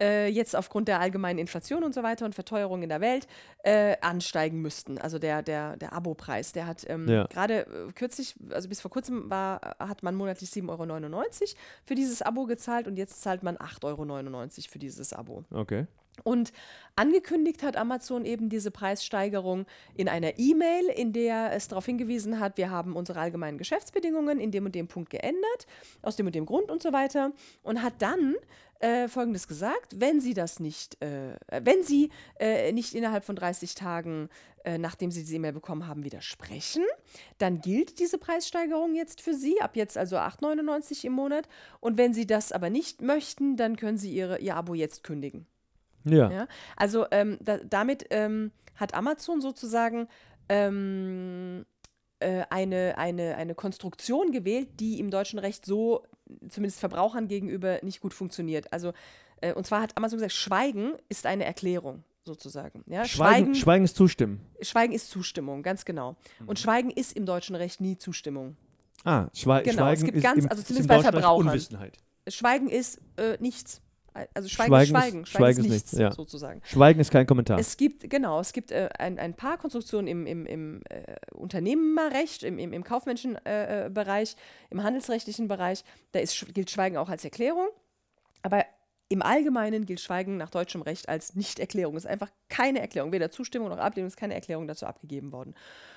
äh, 0.00 0.28
jetzt 0.28 0.56
aufgrund 0.56 0.88
der 0.88 1.00
allgemeinen 1.00 1.38
Inflation 1.38 1.84
und 1.84 1.94
so 1.94 2.02
weiter 2.02 2.24
und 2.24 2.34
Verteuerung 2.34 2.82
in 2.82 2.88
der 2.88 3.00
Welt 3.00 3.26
äh, 3.62 3.96
ansteigen 4.00 4.60
müssten. 4.60 4.98
Also 4.98 5.18
der, 5.18 5.42
der, 5.42 5.76
der 5.76 5.92
Abo-Preis, 5.92 6.52
der 6.52 6.66
hat 6.66 6.84
ähm, 6.88 7.08
ja. 7.08 7.26
gerade 7.26 7.66
äh, 7.66 7.92
kürzlich, 7.94 8.34
also 8.50 8.68
bis 8.68 8.80
vor 8.80 8.90
kurzem 8.90 9.30
war, 9.30 9.76
hat 9.78 10.02
man 10.02 10.14
monatlich 10.14 10.50
7,99 10.50 10.70
Euro 10.70 11.48
für 11.84 11.94
dieses 11.94 12.22
Abo 12.22 12.46
gezahlt 12.46 12.86
und 12.86 12.96
jetzt 12.96 13.22
zahlt 13.22 13.42
man 13.42 13.56
8,99 13.56 13.84
Euro 13.84 14.48
für 14.70 14.78
dieses 14.78 15.12
Abo. 15.12 15.44
Okay. 15.50 15.86
Und 16.22 16.52
angekündigt 16.96 17.62
hat 17.62 17.76
Amazon 17.76 18.24
eben 18.24 18.48
diese 18.48 18.70
Preissteigerung 18.70 19.66
in 19.94 20.08
einer 20.08 20.38
E-Mail, 20.38 20.86
in 20.94 21.12
der 21.12 21.52
es 21.52 21.68
darauf 21.68 21.86
hingewiesen 21.86 22.38
hat, 22.38 22.56
wir 22.56 22.70
haben 22.70 22.94
unsere 22.94 23.18
allgemeinen 23.18 23.58
Geschäftsbedingungen 23.58 24.38
in 24.38 24.52
dem 24.52 24.64
und 24.64 24.74
dem 24.74 24.86
Punkt 24.86 25.10
geändert, 25.10 25.66
aus 26.02 26.16
dem 26.16 26.26
und 26.26 26.34
dem 26.34 26.46
Grund 26.46 26.70
und 26.70 26.82
so 26.82 26.92
weiter. 26.92 27.32
Und 27.62 27.82
hat 27.82 27.94
dann 27.98 28.36
äh, 28.80 29.08
Folgendes 29.08 29.48
gesagt, 29.48 30.00
wenn 30.00 30.20
Sie 30.20 30.34
das 30.34 30.60
nicht, 30.60 31.02
äh, 31.02 31.36
wenn 31.62 31.82
Sie 31.82 32.10
äh, 32.38 32.70
nicht 32.72 32.94
innerhalb 32.94 33.24
von 33.24 33.34
30 33.34 33.74
Tagen, 33.74 34.28
äh, 34.64 34.78
nachdem 34.78 35.10
Sie 35.10 35.20
diese 35.20 35.36
E-Mail 35.36 35.52
bekommen 35.52 35.86
haben, 35.86 36.04
widersprechen, 36.04 36.84
dann 37.38 37.60
gilt 37.60 37.98
diese 37.98 38.18
Preissteigerung 38.18 38.94
jetzt 38.94 39.20
für 39.20 39.34
Sie, 39.34 39.60
ab 39.60 39.76
jetzt 39.76 39.96
also 39.96 40.16
8,99 40.16 41.06
im 41.06 41.12
Monat. 41.12 41.48
Und 41.80 41.98
wenn 41.98 42.14
Sie 42.14 42.26
das 42.26 42.52
aber 42.52 42.70
nicht 42.70 43.00
möchten, 43.00 43.56
dann 43.56 43.76
können 43.76 43.98
Sie 43.98 44.12
Ihre, 44.12 44.38
Ihr 44.38 44.56
Abo 44.56 44.74
jetzt 44.74 45.02
kündigen. 45.02 45.46
Ja. 46.04 46.30
ja? 46.30 46.48
Also 46.76 47.06
ähm, 47.10 47.38
da, 47.40 47.58
damit 47.58 48.06
ähm, 48.10 48.52
hat 48.76 48.94
Amazon 48.94 49.40
sozusagen 49.40 50.08
ähm, 50.48 51.64
äh, 52.20 52.44
eine, 52.50 52.98
eine, 52.98 53.36
eine 53.36 53.54
Konstruktion 53.54 54.32
gewählt, 54.32 54.80
die 54.80 54.98
im 54.98 55.10
deutschen 55.10 55.38
Recht 55.38 55.64
so 55.66 56.04
zumindest 56.48 56.80
Verbrauchern 56.80 57.28
gegenüber 57.28 57.78
nicht 57.82 58.00
gut 58.00 58.14
funktioniert. 58.14 58.72
Also, 58.72 58.92
äh, 59.40 59.52
und 59.52 59.66
zwar 59.66 59.82
hat 59.82 59.96
Amazon 59.96 60.18
gesagt, 60.18 60.32
Schweigen 60.32 60.94
ist 61.08 61.26
eine 61.26 61.44
Erklärung 61.44 62.02
sozusagen. 62.24 62.82
Ja? 62.86 63.04
Schweigen, 63.04 63.36
Schweigen, 63.36 63.54
Schweigen 63.54 63.84
ist 63.84 63.96
Zustimmen. 63.96 64.40
Schweigen 64.60 64.92
ist 64.92 65.10
Zustimmung, 65.10 65.62
ganz 65.62 65.84
genau. 65.84 66.16
Und 66.40 66.58
mhm. 66.58 66.62
Schweigen 66.62 66.90
ist 66.90 67.12
im 67.12 67.26
deutschen 67.26 67.54
Recht 67.56 67.80
nie 67.80 67.98
Zustimmung. 67.98 68.56
Ah, 69.04 69.28
Schwe 69.34 69.62
genau, 69.62 69.82
Schweigen 69.82 69.98
es 69.98 70.04
gibt 70.04 70.16
ist 70.16 70.22
ganz, 70.22 70.44
im, 70.44 70.50
also 70.50 70.62
zumindest 70.62 70.88
bei 70.88 71.00
Verbrauchern. 71.00 71.48
Unwissenheit. 71.48 71.98
Schweigen 72.26 72.68
ist 72.68 73.00
äh, 73.16 73.36
nichts. 73.38 73.82
Also 74.32 74.48
Schweigen, 74.48 74.68
Schweigen 74.68 74.84
ist 74.84 74.88
Schweigen. 74.88 75.22
Ist, 75.22 75.28
Schweigen 75.30 75.60
ist 75.64 75.70
nichts, 75.70 75.92
ja. 75.92 76.12
sozusagen. 76.12 76.62
Schweigen 76.64 77.00
ist 77.00 77.10
kein 77.10 77.26
Kommentar. 77.26 77.58
Es 77.58 77.76
gibt, 77.76 78.08
genau, 78.08 78.38
es 78.38 78.52
gibt 78.52 78.70
äh, 78.70 78.88
ein, 78.96 79.18
ein 79.18 79.34
paar 79.34 79.58
Konstruktionen 79.58 80.06
im, 80.06 80.26
im, 80.26 80.46
im 80.46 80.82
äh, 80.88 81.16
Unternehmerrecht, 81.32 82.44
im, 82.44 82.58
im, 82.58 82.72
im 82.72 82.84
kaufmännischen 82.84 83.36
äh, 83.44 83.90
Bereich, 83.92 84.36
im 84.70 84.84
handelsrechtlichen 84.84 85.48
Bereich. 85.48 85.84
Da 86.12 86.20
ist, 86.20 86.54
gilt 86.54 86.70
Schweigen 86.70 86.96
auch 86.96 87.08
als 87.08 87.24
Erklärung. 87.24 87.66
Aber 88.42 88.64
im 89.08 89.22
Allgemeinen 89.22 89.84
gilt 89.84 90.00
Schweigen 90.00 90.36
nach 90.36 90.50
deutschem 90.50 90.82
Recht 90.82 91.08
als 91.08 91.34
Nicht-Erklärung. 91.34 91.96
Es 91.96 92.04
ist 92.04 92.10
einfach 92.10 92.30
keine 92.48 92.80
Erklärung, 92.80 93.10
weder 93.10 93.30
Zustimmung 93.30 93.68
noch 93.68 93.78
Ablehnung, 93.78 94.08
ist 94.08 94.16
keine 94.16 94.34
Erklärung 94.34 94.68
dazu 94.68 94.86
abgegeben 94.86 95.32
worden. 95.32 95.54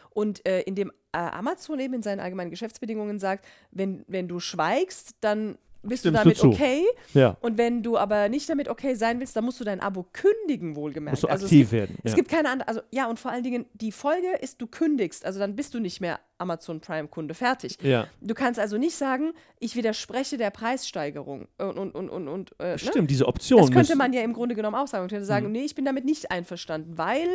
Und 0.09 0.45
äh, 0.47 0.61
indem 0.61 0.91
äh, 1.11 1.17
Amazon 1.17 1.79
eben 1.79 1.93
in 1.93 2.01
seinen 2.01 2.19
allgemeinen 2.19 2.49
Geschäftsbedingungen 2.49 3.19
sagt, 3.19 3.45
wenn, 3.71 4.03
wenn 4.07 4.27
du 4.27 4.39
schweigst, 4.39 5.15
dann 5.21 5.57
bist 5.83 6.01
Stimmst 6.01 6.05
du 6.05 6.11
damit 6.11 6.43
du 6.43 6.47
okay. 6.49 6.83
Ja. 7.13 7.37
Und 7.41 7.57
wenn 7.57 7.83
du 7.83 7.97
aber 7.97 8.29
nicht 8.29 8.49
damit 8.49 8.67
okay 8.67 8.95
sein 8.95 9.19
willst, 9.19 9.35
dann 9.35 9.45
musst 9.45 9.59
du 9.59 9.63
dein 9.63 9.79
Abo 9.79 10.05
kündigen, 10.11 10.75
wohlgemerkt. 10.75 11.13
Musst 11.13 11.23
du 11.23 11.27
also 11.27 11.45
aktiv 11.45 11.65
es 11.65 11.69
gibt, 11.69 11.71
werden. 11.71 11.95
Ja. 11.97 12.09
Es 12.09 12.15
gibt 12.15 12.29
keine 12.29 12.49
andere, 12.49 12.67
also 12.67 12.81
ja, 12.91 13.07
und 13.09 13.19
vor 13.19 13.31
allen 13.31 13.43
Dingen, 13.43 13.65
die 13.73 13.91
Folge 13.91 14.27
ist, 14.41 14.61
du 14.61 14.67
kündigst. 14.67 15.25
Also 15.25 15.39
dann 15.39 15.55
bist 15.55 15.73
du 15.73 15.79
nicht 15.79 16.01
mehr 16.01 16.19
Amazon 16.39 16.79
Prime-Kunde. 16.79 17.33
Fertig. 17.33 17.77
Ja. 17.81 18.07
Du 18.21 18.33
kannst 18.33 18.59
also 18.59 18.77
nicht 18.77 18.95
sagen, 18.95 19.33
ich 19.59 19.75
widerspreche 19.75 20.37
der 20.37 20.51
Preissteigerung. 20.51 21.47
Und, 21.57 21.77
und, 21.77 21.95
und, 21.95 22.09
und, 22.09 22.27
und 22.27 22.55
äh, 22.59 22.71
ne? 22.71 22.79
Stimmt, 22.79 22.95
ne? 22.95 23.07
diese 23.07 23.27
Option. 23.27 23.61
Das 23.61 23.71
könnte 23.71 23.95
man 23.95 24.13
ja 24.13 24.21
im 24.21 24.33
Grunde 24.33 24.55
genommen 24.55 24.75
auch 24.75 24.87
sagen. 24.87 25.03
Man 25.03 25.09
könnte 25.09 25.25
sagen, 25.25 25.47
mhm. 25.47 25.51
nee, 25.53 25.63
ich 25.63 25.75
bin 25.75 25.85
damit 25.85 26.05
nicht 26.05 26.31
einverstanden, 26.31 26.97
weil, 26.97 27.27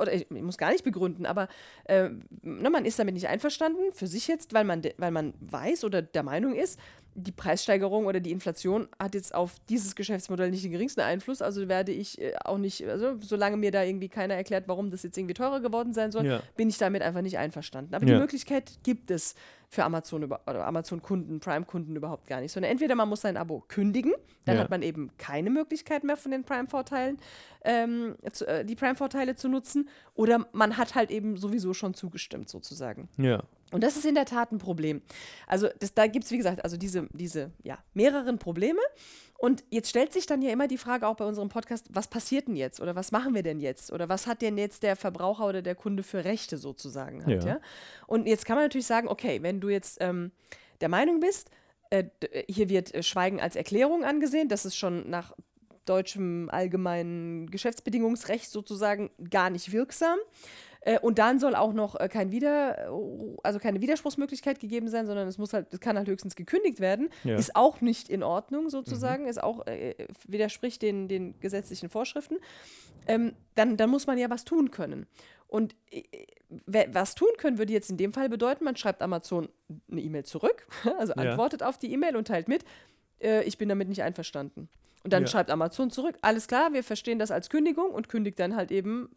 oder 0.00 0.12
ich, 0.12 0.30
ich 0.30 0.42
muss 0.42 0.58
gar 0.58 0.72
nicht 0.72 0.84
begründen, 0.84 1.26
aber 1.26 1.48
äh, 1.84 2.10
ne, 2.42 2.70
man 2.70 2.84
ist 2.84 2.98
damit 2.98 3.14
nicht 3.14 3.28
einverstanden, 3.28 3.92
für 3.92 4.06
sich 4.06 4.26
jetzt, 4.28 4.54
weil 4.54 4.64
man, 4.64 4.82
weil 4.96 5.10
man 5.10 5.34
weiß 5.40 5.84
oder 5.84 6.02
der 6.02 6.22
Meinung 6.22 6.54
ist, 6.54 6.78
die 7.20 7.32
Preissteigerung 7.32 8.06
oder 8.06 8.20
die 8.20 8.30
Inflation 8.30 8.88
hat 8.98 9.14
jetzt 9.14 9.34
auf 9.34 9.54
dieses 9.68 9.94
Geschäftsmodell 9.94 10.50
nicht 10.50 10.64
den 10.64 10.72
geringsten 10.72 11.00
Einfluss. 11.00 11.42
Also 11.42 11.68
werde 11.68 11.92
ich 11.92 12.20
äh, 12.20 12.34
auch 12.44 12.58
nicht, 12.58 12.86
also 12.86 13.16
solange 13.20 13.56
mir 13.56 13.70
da 13.70 13.82
irgendwie 13.82 14.08
keiner 14.08 14.34
erklärt, 14.34 14.64
warum 14.66 14.90
das 14.90 15.02
jetzt 15.02 15.16
irgendwie 15.16 15.34
teurer 15.34 15.60
geworden 15.60 15.92
sein 15.92 16.10
soll, 16.10 16.26
ja. 16.26 16.42
bin 16.56 16.68
ich 16.68 16.78
damit 16.78 17.02
einfach 17.02 17.22
nicht 17.22 17.38
einverstanden. 17.38 17.94
Aber 17.94 18.06
ja. 18.06 18.14
die 18.14 18.20
Möglichkeit 18.20 18.72
gibt 18.82 19.10
es 19.10 19.34
für 19.68 19.84
Amazon 19.84 20.24
oder 20.24 20.66
Amazon-Kunden, 20.66 21.38
Prime-Kunden 21.38 21.94
überhaupt 21.94 22.26
gar 22.26 22.40
nicht. 22.40 22.50
Sondern 22.50 22.72
entweder 22.72 22.96
man 22.96 23.08
muss 23.08 23.20
sein 23.20 23.36
Abo 23.36 23.62
kündigen, 23.68 24.12
dann 24.44 24.56
ja. 24.56 24.62
hat 24.62 24.70
man 24.70 24.82
eben 24.82 25.10
keine 25.16 25.48
Möglichkeit 25.48 26.02
mehr 26.02 26.16
von 26.16 26.32
den 26.32 26.42
Prime-Vorteilen, 26.42 27.18
ähm, 27.64 28.16
äh, 28.46 28.64
die 28.64 28.74
Prime-Vorteile 28.74 29.36
zu 29.36 29.48
nutzen, 29.48 29.88
oder 30.14 30.46
man 30.52 30.76
hat 30.76 30.96
halt 30.96 31.12
eben 31.12 31.36
sowieso 31.36 31.72
schon 31.72 31.94
zugestimmt, 31.94 32.48
sozusagen. 32.48 33.08
Ja. 33.16 33.44
Und 33.70 33.82
das 33.82 33.96
ist 33.96 34.04
in 34.04 34.14
der 34.14 34.24
Tat 34.24 34.52
ein 34.52 34.58
Problem. 34.58 35.02
Also 35.46 35.68
das, 35.78 35.94
da 35.94 36.06
gibt 36.06 36.24
es, 36.24 36.30
wie 36.30 36.36
gesagt, 36.36 36.64
also 36.64 36.76
diese, 36.76 37.08
diese 37.12 37.52
ja, 37.62 37.78
mehreren 37.94 38.38
Probleme. 38.38 38.80
Und 39.38 39.64
jetzt 39.70 39.88
stellt 39.88 40.12
sich 40.12 40.26
dann 40.26 40.42
ja 40.42 40.50
immer 40.50 40.68
die 40.68 40.76
Frage 40.76 41.06
auch 41.06 41.16
bei 41.16 41.24
unserem 41.24 41.48
Podcast, 41.48 41.86
was 41.90 42.08
passiert 42.08 42.48
denn 42.48 42.56
jetzt 42.56 42.78
oder 42.78 42.94
was 42.94 43.10
machen 43.10 43.34
wir 43.34 43.42
denn 43.42 43.58
jetzt 43.58 43.90
oder 43.90 44.08
was 44.08 44.26
hat 44.26 44.42
denn 44.42 44.58
jetzt 44.58 44.82
der 44.82 44.96
Verbraucher 44.96 45.46
oder 45.46 45.62
der 45.62 45.74
Kunde 45.74 46.02
für 46.02 46.24
Rechte 46.24 46.58
sozusagen 46.58 47.24
hat, 47.24 47.44
ja. 47.44 47.52
ja? 47.54 47.60
Und 48.06 48.26
jetzt 48.26 48.44
kann 48.44 48.56
man 48.56 48.66
natürlich 48.66 48.86
sagen, 48.86 49.08
okay, 49.08 49.42
wenn 49.42 49.60
du 49.60 49.70
jetzt 49.70 49.96
ähm, 50.00 50.30
der 50.82 50.90
Meinung 50.90 51.20
bist, 51.20 51.50
äh, 51.88 52.04
hier 52.48 52.68
wird 52.68 52.94
äh, 52.94 53.02
Schweigen 53.02 53.40
als 53.40 53.56
Erklärung 53.56 54.04
angesehen, 54.04 54.48
das 54.48 54.66
ist 54.66 54.76
schon 54.76 55.08
nach 55.08 55.34
deutschem 55.86 56.48
allgemeinen 56.50 57.50
Geschäftsbedingungsrecht 57.50 58.50
sozusagen 58.50 59.10
gar 59.30 59.50
nicht 59.50 59.72
wirksam. 59.72 60.18
Äh, 60.82 60.98
und 60.98 61.18
dann 61.18 61.38
soll 61.38 61.54
auch 61.54 61.72
noch 61.72 61.98
äh, 61.98 62.08
kein 62.08 62.32
Wider, 62.32 62.90
also 63.42 63.58
keine 63.58 63.80
Widerspruchsmöglichkeit 63.80 64.60
gegeben 64.60 64.88
sein, 64.88 65.06
sondern 65.06 65.28
es 65.28 65.38
muss 65.38 65.52
halt, 65.52 65.72
es 65.72 65.80
kann 65.80 65.96
halt 65.96 66.08
höchstens 66.08 66.36
gekündigt 66.36 66.80
werden. 66.80 67.10
Ja. 67.24 67.36
Ist 67.36 67.56
auch 67.56 67.80
nicht 67.80 68.08
in 68.08 68.22
Ordnung 68.22 68.70
sozusagen, 68.70 69.24
mhm. 69.24 69.28
ist 69.28 69.42
auch, 69.42 69.66
äh, 69.66 69.94
widerspricht 70.26 70.82
den, 70.82 71.08
den 71.08 71.38
gesetzlichen 71.40 71.90
Vorschriften. 71.90 72.36
Ähm, 73.06 73.34
dann, 73.54 73.76
dann 73.76 73.90
muss 73.90 74.06
man 74.06 74.18
ja 74.18 74.30
was 74.30 74.44
tun 74.44 74.70
können. 74.70 75.06
Und 75.48 75.74
äh, 75.90 76.02
was 76.92 77.14
tun 77.14 77.30
können, 77.38 77.58
würde 77.58 77.72
jetzt 77.72 77.90
in 77.90 77.96
dem 77.96 78.12
Fall 78.12 78.28
bedeuten, 78.28 78.64
man 78.64 78.76
schreibt 78.76 79.02
Amazon 79.02 79.48
eine 79.90 80.00
E-Mail 80.00 80.24
zurück, 80.24 80.66
also 80.98 81.12
antwortet 81.14 81.60
ja. 81.60 81.68
auf 81.68 81.78
die 81.78 81.92
E-Mail 81.92 82.16
und 82.16 82.28
teilt 82.28 82.48
mit, 82.48 82.64
äh, 83.20 83.42
ich 83.44 83.58
bin 83.58 83.68
damit 83.68 83.88
nicht 83.88 84.02
einverstanden. 84.02 84.68
Und 85.02 85.12
dann 85.12 85.22
ja. 85.22 85.28
schreibt 85.28 85.50
Amazon 85.50 85.90
zurück, 85.90 86.16
alles 86.20 86.46
klar, 86.46 86.72
wir 86.72 86.84
verstehen 86.84 87.18
das 87.18 87.30
als 87.30 87.48
Kündigung 87.48 87.90
und 87.90 88.08
kündigt 88.08 88.38
dann 88.38 88.54
halt 88.54 88.70
eben 88.70 89.08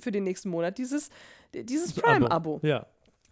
für 0.00 0.10
den 0.10 0.24
nächsten 0.24 0.48
Monat 0.48 0.78
dieses, 0.78 1.10
dieses 1.52 1.92
Prime-Abo. 1.92 2.60
Ja. 2.62 2.86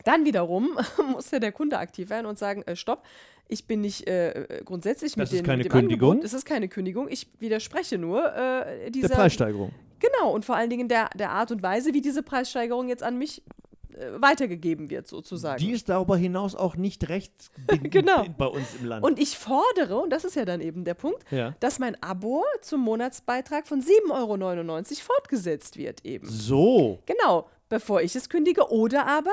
Dann 0.04 0.26
wiederum 0.26 0.78
muss 1.12 1.30
ja 1.30 1.38
der 1.38 1.52
Kunde 1.52 1.78
aktiv 1.78 2.10
werden 2.10 2.26
und 2.26 2.38
sagen, 2.38 2.62
äh, 2.62 2.76
stopp, 2.76 3.04
ich 3.48 3.66
bin 3.66 3.80
nicht 3.80 4.06
äh, 4.06 4.62
grundsätzlich 4.64 5.14
das 5.14 5.32
mit, 5.32 5.46
den, 5.46 5.56
mit 5.56 5.66
dem 5.66 5.72
Kündigung. 5.72 6.10
Angebot, 6.10 6.24
das 6.24 6.34
ist 6.34 6.44
keine 6.44 6.68
Kündigung, 6.68 7.08
ich 7.08 7.28
widerspreche 7.40 7.96
nur 7.96 8.34
äh, 8.34 8.90
dieser... 8.90 9.08
Der 9.08 9.14
Preissteigerung. 9.14 9.72
Genau, 10.00 10.34
und 10.34 10.44
vor 10.44 10.56
allen 10.56 10.68
Dingen 10.68 10.88
der, 10.88 11.08
der 11.14 11.30
Art 11.30 11.50
und 11.50 11.62
Weise, 11.62 11.94
wie 11.94 12.02
diese 12.02 12.22
Preissteigerung 12.22 12.88
jetzt 12.88 13.02
an 13.02 13.16
mich 13.16 13.42
weitergegeben 14.18 14.90
wird, 14.90 15.06
sozusagen. 15.06 15.58
Die 15.58 15.72
ist 15.72 15.88
darüber 15.88 16.16
hinaus 16.16 16.54
auch 16.54 16.76
nicht 16.76 17.08
recht 17.08 17.32
genau. 17.82 18.24
bei 18.36 18.46
uns 18.46 18.74
im 18.80 18.86
Land. 18.86 19.04
Und 19.04 19.18
ich 19.18 19.38
fordere, 19.38 19.98
und 19.98 20.10
das 20.10 20.24
ist 20.24 20.36
ja 20.36 20.44
dann 20.44 20.60
eben 20.60 20.84
der 20.84 20.94
Punkt, 20.94 21.30
ja. 21.30 21.54
dass 21.60 21.78
mein 21.78 22.00
Abo 22.02 22.44
zum 22.60 22.80
Monatsbeitrag 22.80 23.66
von 23.66 23.80
7,99 23.80 24.10
Euro 24.12 24.82
fortgesetzt 25.00 25.76
wird 25.76 26.04
eben. 26.04 26.28
So. 26.28 27.00
Genau, 27.06 27.48
bevor 27.68 28.02
ich 28.02 28.16
es 28.16 28.28
kündige. 28.28 28.70
Oder 28.70 29.06
aber 29.06 29.32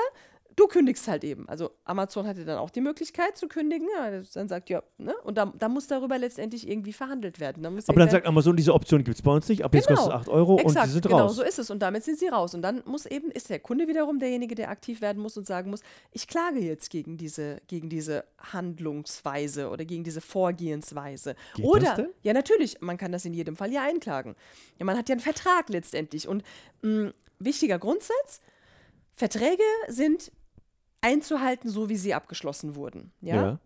du 0.55 0.67
kündigst 0.67 1.07
halt 1.07 1.23
eben. 1.23 1.47
Also 1.47 1.71
Amazon 1.85 2.27
hatte 2.27 2.45
dann 2.45 2.57
auch 2.57 2.69
die 2.69 2.81
Möglichkeit 2.81 3.37
zu 3.37 3.47
kündigen. 3.47 3.87
Ja, 3.95 4.21
dann 4.33 4.47
sagt 4.47 4.69
ja, 4.69 4.83
ne? 4.97 5.15
Und 5.23 5.37
da, 5.37 5.51
da 5.57 5.69
muss 5.69 5.87
darüber 5.87 6.17
letztendlich 6.17 6.67
irgendwie 6.67 6.93
verhandelt 6.93 7.39
werden. 7.39 7.63
Dann 7.63 7.77
Aber 7.87 7.99
dann 7.99 8.09
sagt 8.09 8.25
Amazon, 8.25 8.55
diese 8.55 8.73
Option 8.73 9.03
gibt 9.03 9.15
es 9.15 9.21
bei 9.21 9.31
uns 9.31 9.47
nicht. 9.47 9.63
Ab 9.63 9.73
jetzt 9.73 9.87
genau. 9.87 10.01
kostet 10.01 10.21
es 10.21 10.27
8 10.27 10.29
Euro 10.29 10.57
Exakt, 10.57 10.75
und 10.75 10.85
sie 10.85 10.93
sind 10.93 11.05
genau, 11.05 11.17
raus. 11.17 11.31
Genau, 11.31 11.43
so 11.43 11.47
ist 11.47 11.59
es. 11.59 11.69
Und 11.69 11.79
damit 11.79 12.03
sind 12.03 12.19
sie 12.19 12.27
raus. 12.27 12.53
Und 12.53 12.61
dann 12.61 12.83
muss 12.85 13.05
eben, 13.05 13.31
ist 13.31 13.49
der 13.49 13.59
Kunde 13.59 13.87
wiederum 13.87 14.19
derjenige, 14.19 14.55
der 14.55 14.69
aktiv 14.69 15.01
werden 15.01 15.21
muss 15.21 15.37
und 15.37 15.47
sagen 15.47 15.69
muss, 15.69 15.81
ich 16.11 16.27
klage 16.27 16.59
jetzt 16.59 16.89
gegen 16.89 17.17
diese, 17.17 17.61
gegen 17.67 17.89
diese 17.89 18.25
Handlungsweise 18.39 19.69
oder 19.69 19.85
gegen 19.85 20.03
diese 20.03 20.21
Vorgehensweise. 20.21 21.35
Geht 21.55 21.65
oder, 21.65 22.07
ja 22.23 22.33
natürlich, 22.33 22.81
man 22.81 22.97
kann 22.97 23.11
das 23.11 23.25
in 23.25 23.33
jedem 23.33 23.55
Fall 23.55 23.71
ja 23.71 23.83
einklagen. 23.83 24.35
Ja, 24.79 24.85
man 24.85 24.97
hat 24.97 25.09
ja 25.09 25.13
einen 25.13 25.21
Vertrag 25.21 25.69
letztendlich. 25.69 26.27
Und 26.27 26.43
mh, 26.81 27.07
mm, 27.07 27.13
wichtiger 27.39 27.79
Grundsatz, 27.79 28.41
Verträge 29.13 29.63
sind 29.87 30.31
einzuhalten, 31.01 31.69
so 31.69 31.89
wie 31.89 31.97
sie 31.97 32.13
abgeschlossen 32.13 32.75
wurden. 32.75 33.11
Ja? 33.21 33.35
ja. 33.35 33.59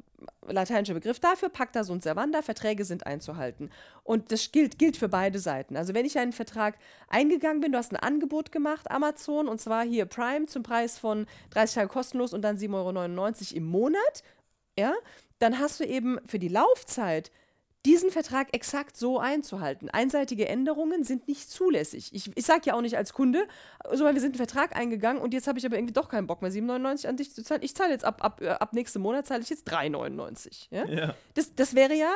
Lateinischer 0.47 0.93
Begriff 0.93 1.19
dafür, 1.19 1.49
pacta 1.49 1.83
sunt 1.83 2.03
servanda, 2.03 2.41
Verträge 2.41 2.85
sind 2.85 3.05
einzuhalten. 3.05 3.69
Und 4.03 4.31
das 4.31 4.51
gilt, 4.51 4.79
gilt 4.79 4.97
für 4.97 5.09
beide 5.09 5.39
Seiten. 5.39 5.75
Also 5.75 5.93
wenn 5.93 6.05
ich 6.05 6.17
einen 6.17 6.31
Vertrag 6.31 6.77
eingegangen 7.09 7.61
bin, 7.61 7.71
du 7.71 7.77
hast 7.77 7.91
ein 7.91 7.97
Angebot 7.97 8.51
gemacht, 8.51 8.89
Amazon, 8.89 9.47
und 9.47 9.59
zwar 9.59 9.83
hier 9.83 10.05
Prime 10.05 10.45
zum 10.45 10.63
Preis 10.63 10.97
von 10.97 11.27
30 11.51 11.75
Tage 11.75 11.87
kostenlos 11.89 12.33
und 12.33 12.41
dann 12.41 12.57
7,99 12.57 12.71
Euro 12.73 13.57
im 13.57 13.65
Monat, 13.65 14.23
ja, 14.77 14.93
dann 15.39 15.59
hast 15.59 15.79
du 15.79 15.83
eben 15.83 16.19
für 16.25 16.39
die 16.39 16.47
Laufzeit 16.47 17.31
diesen 17.85 18.09
Vertrag 18.09 18.47
exakt 18.53 18.97
so 18.97 19.19
einzuhalten. 19.19 19.89
Einseitige 19.89 20.47
Änderungen 20.47 21.03
sind 21.03 21.27
nicht 21.27 21.49
zulässig. 21.49 22.09
Ich, 22.13 22.31
ich 22.35 22.45
sage 22.45 22.63
ja 22.65 22.73
auch 22.73 22.81
nicht 22.81 22.97
als 22.97 23.13
Kunde, 23.13 23.47
so, 23.93 24.05
wir 24.05 24.13
sind 24.19 24.31
einen 24.31 24.35
Vertrag 24.35 24.75
eingegangen 24.75 25.21
und 25.21 25.33
jetzt 25.33 25.47
habe 25.47 25.59
ich 25.59 25.65
aber 25.65 25.77
irgendwie 25.77 25.93
doch 25.93 26.09
keinen 26.09 26.27
Bock 26.27 26.41
mehr, 26.41 26.51
7,99 26.51 27.07
an 27.07 27.17
dich 27.17 27.33
zu 27.33 27.43
zahlen. 27.43 27.61
Ich 27.63 27.75
zahle 27.75 27.91
jetzt 27.91 28.03
ab, 28.03 28.23
ab, 28.23 28.41
äh, 28.41 28.49
ab 28.49 28.73
nächsten 28.73 28.99
Monat 28.99 29.27
zahle 29.27 29.41
ich 29.41 29.49
jetzt 29.49 29.71
3,99. 29.71 30.67
Ja? 30.71 30.85
ja? 30.85 31.15
Das, 31.35 31.53
das 31.53 31.75
wäre 31.75 31.93
ja 31.93 32.11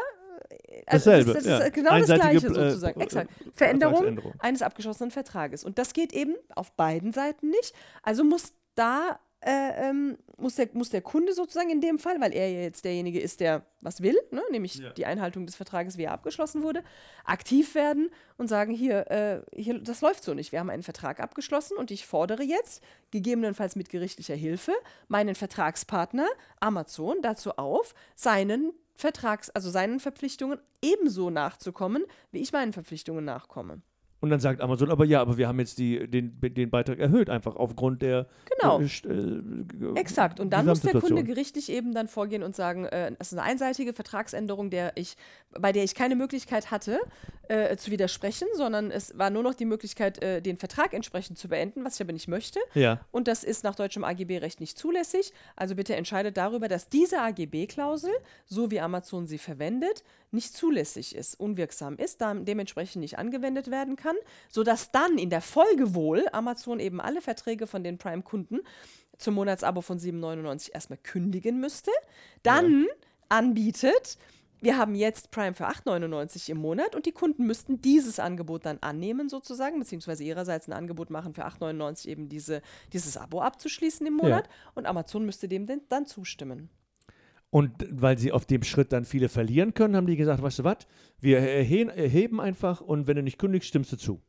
äh, 0.49 0.83
also 0.87 1.11
Dasselbe, 1.11 1.33
das, 1.33 1.43
das 1.43 1.59
ja. 1.59 1.65
ist 1.65 1.73
genau 1.73 1.91
Einseitige, 1.91 2.33
das 2.33 2.41
Gleiche 2.41 2.47
äh, 2.47 2.69
sozusagen. 2.69 2.99
Äh, 2.99 3.03
Exakt. 3.03 3.31
Veränderung 3.53 4.33
eines 4.39 4.61
abgeschlossenen 4.61 5.11
Vertrages. 5.11 5.63
Und 5.63 5.77
das 5.77 5.93
geht 5.93 6.13
eben 6.13 6.35
auf 6.55 6.71
beiden 6.71 7.11
Seiten 7.11 7.49
nicht. 7.49 7.73
Also 8.01 8.23
muss 8.23 8.53
da 8.75 9.19
äh, 9.41 9.89
ähm, 9.89 10.17
muss, 10.37 10.55
der, 10.55 10.69
muss 10.73 10.89
der 10.89 11.01
Kunde 11.01 11.33
sozusagen 11.33 11.69
in 11.69 11.81
dem 11.81 11.97
Fall, 11.97 12.19
weil 12.19 12.33
er 12.33 12.49
ja 12.49 12.61
jetzt 12.61 12.83
derjenige 12.83 13.19
ist, 13.19 13.39
der 13.39 13.65
was 13.81 14.01
will, 14.01 14.17
ne, 14.31 14.41
nämlich 14.51 14.75
ja. 14.75 14.89
die 14.91 15.05
Einhaltung 15.05 15.45
des 15.45 15.55
Vertrages, 15.55 15.97
wie 15.97 16.03
er 16.03 16.11
abgeschlossen 16.11 16.61
wurde, 16.61 16.83
aktiv 17.23 17.75
werden 17.75 18.09
und 18.37 18.47
sagen, 18.47 18.73
hier, 18.73 19.09
äh, 19.09 19.41
hier, 19.55 19.79
das 19.79 20.01
läuft 20.01 20.23
so 20.23 20.33
nicht. 20.33 20.51
Wir 20.51 20.59
haben 20.59 20.69
einen 20.69 20.83
Vertrag 20.83 21.21
abgeschlossen 21.21 21.77
und 21.77 21.89
ich 21.91 22.05
fordere 22.05 22.43
jetzt, 22.43 22.83
gegebenenfalls 23.11 23.75
mit 23.75 23.89
gerichtlicher 23.89 24.35
Hilfe, 24.35 24.73
meinen 25.07 25.35
Vertragspartner 25.35 26.27
Amazon 26.59 27.17
dazu 27.21 27.51
auf, 27.51 27.93
seinen 28.15 28.73
Vertrags, 28.95 29.49
also 29.49 29.69
seinen 29.69 30.01
Verpflichtungen 30.01 30.59
ebenso 30.81 31.29
nachzukommen, 31.29 32.03
wie 32.31 32.39
ich 32.41 32.51
meinen 32.51 32.73
Verpflichtungen 32.73 33.23
nachkomme. 33.23 33.81
Und 34.21 34.29
dann 34.31 34.39
sagt 34.41 34.59
Amazon, 34.59 34.91
aber 34.91 35.05
ja, 35.05 35.21
aber 35.21 35.37
wir 35.37 35.47
haben 35.47 35.59
jetzt 35.59 35.77
die, 35.77 36.05
den, 36.09 36.37
den 36.41 36.69
Beitrag 36.69 36.99
erhöht, 36.99 37.29
einfach 37.29 37.55
aufgrund 37.55 38.01
der. 38.01 38.27
Genau. 38.57 38.81
Äh, 38.81 38.83
äh, 38.83 39.95
Exakt. 39.95 40.41
Und 40.41 40.51
dann 40.51 40.65
muss 40.65 40.81
der 40.81 40.99
Kunde 40.99 41.23
gerichtlich 41.23 41.71
eben 41.71 41.93
dann 41.93 42.09
vorgehen 42.09 42.43
und 42.43 42.53
sagen, 42.55 42.85
äh, 42.85 43.13
das 43.17 43.31
ist 43.31 43.37
eine 43.37 43.47
einseitige 43.47 43.93
Vertragsänderung, 43.93 44.69
der 44.69 44.91
ich, 44.95 45.15
bei 45.57 45.71
der 45.71 45.85
ich 45.85 45.95
keine 45.95 46.17
Möglichkeit 46.17 46.69
hatte, 46.69 46.99
äh, 47.49 47.75
zu 47.77 47.91
widersprechen, 47.91 48.47
sondern 48.53 48.91
es 48.91 49.17
war 49.17 49.29
nur 49.29 49.43
noch 49.43 49.55
die 49.55 49.65
Möglichkeit, 49.65 50.21
äh, 50.21 50.41
den 50.41 50.55
Vertrag 50.57 50.93
entsprechend 50.93 51.37
zu 51.37 51.49
beenden, 51.49 51.83
was 51.83 51.95
ich 51.95 52.01
aber 52.01 52.13
nicht 52.13 52.27
möchte. 52.27 52.59
Ja. 52.75 53.01
Und 53.11 53.27
das 53.27 53.43
ist 53.43 53.63
nach 53.63 53.75
deutschem 53.75 54.03
AGB-Recht 54.03 54.59
nicht 54.59 54.77
zulässig. 54.77 55.33
Also 55.55 55.75
bitte 55.75 55.95
entscheidet 55.95 56.37
darüber, 56.37 56.67
dass 56.67 56.89
diese 56.89 57.19
AGB-Klausel, 57.21 58.11
so 58.45 58.69
wie 58.71 58.79
Amazon 58.79 59.25
sie 59.25 59.39
verwendet, 59.39 60.03
nicht 60.31 60.55
zulässig 60.55 61.15
ist, 61.15 61.39
unwirksam 61.39 61.97
ist, 61.97 62.21
dementsprechend 62.21 63.01
nicht 63.01 63.17
angewendet 63.17 63.71
werden 63.71 63.95
kann, 63.95 64.15
sodass 64.47 64.91
dann 64.91 65.17
in 65.17 65.31
der 65.31 65.41
Folge 65.41 65.95
wohl 65.95 66.25
Amazon 66.31 66.79
eben 66.79 67.01
alle 67.01 67.21
Verträge 67.21 67.65
von 67.65 67.83
den 67.83 67.97
Prime-Kunden 67.97 68.59
zum 69.17 69.33
Monatsabo 69.33 69.81
von 69.81 69.99
7,99 69.99 70.71
erstmal 70.71 70.99
kündigen 71.01 71.59
müsste, 71.59 71.91
dann 72.43 72.83
ja. 72.83 72.93
anbietet, 73.29 74.17
wir 74.61 74.77
haben 74.77 74.95
jetzt 74.95 75.31
Prime 75.31 75.53
für 75.53 75.67
8,99 75.67 76.49
im 76.49 76.57
Monat 76.57 76.95
und 76.95 77.05
die 77.05 77.11
Kunden 77.11 77.45
müssten 77.45 77.81
dieses 77.81 78.19
Angebot 78.19 78.65
dann 78.65 78.77
annehmen 78.81 79.29
sozusagen, 79.29 79.79
beziehungsweise 79.79 80.23
ihrerseits 80.23 80.67
ein 80.67 80.73
Angebot 80.73 81.09
machen 81.09 81.33
für 81.33 81.45
8,99 81.45 82.07
eben 82.07 82.29
diese, 82.29 82.61
dieses 82.93 83.17
Abo 83.17 83.41
abzuschließen 83.41 84.05
im 84.05 84.15
Monat 84.15 84.47
ja. 84.47 84.71
und 84.75 84.85
Amazon 84.85 85.25
müsste 85.25 85.47
dem 85.47 85.67
dann 85.89 86.05
zustimmen. 86.05 86.69
Und 87.51 87.73
weil 87.89 88.17
sie 88.17 88.31
auf 88.31 88.45
dem 88.45 88.63
Schritt 88.63 88.91
dann 88.91 89.05
viele 89.05 89.27
verlieren 89.27 89.73
können, 89.73 89.95
haben 89.95 90.05
die 90.05 90.17
gesagt, 90.17 90.41
weißt 90.41 90.59
du 90.59 90.63
was, 90.63 90.77
wir 91.19 91.39
erheben 91.39 92.39
einfach 92.39 92.81
und 92.81 93.07
wenn 93.07 93.15
du 93.15 93.23
nicht 93.23 93.39
kündigst, 93.39 93.69
stimmst 93.69 93.91
du 93.91 93.97
zu. 93.97 94.21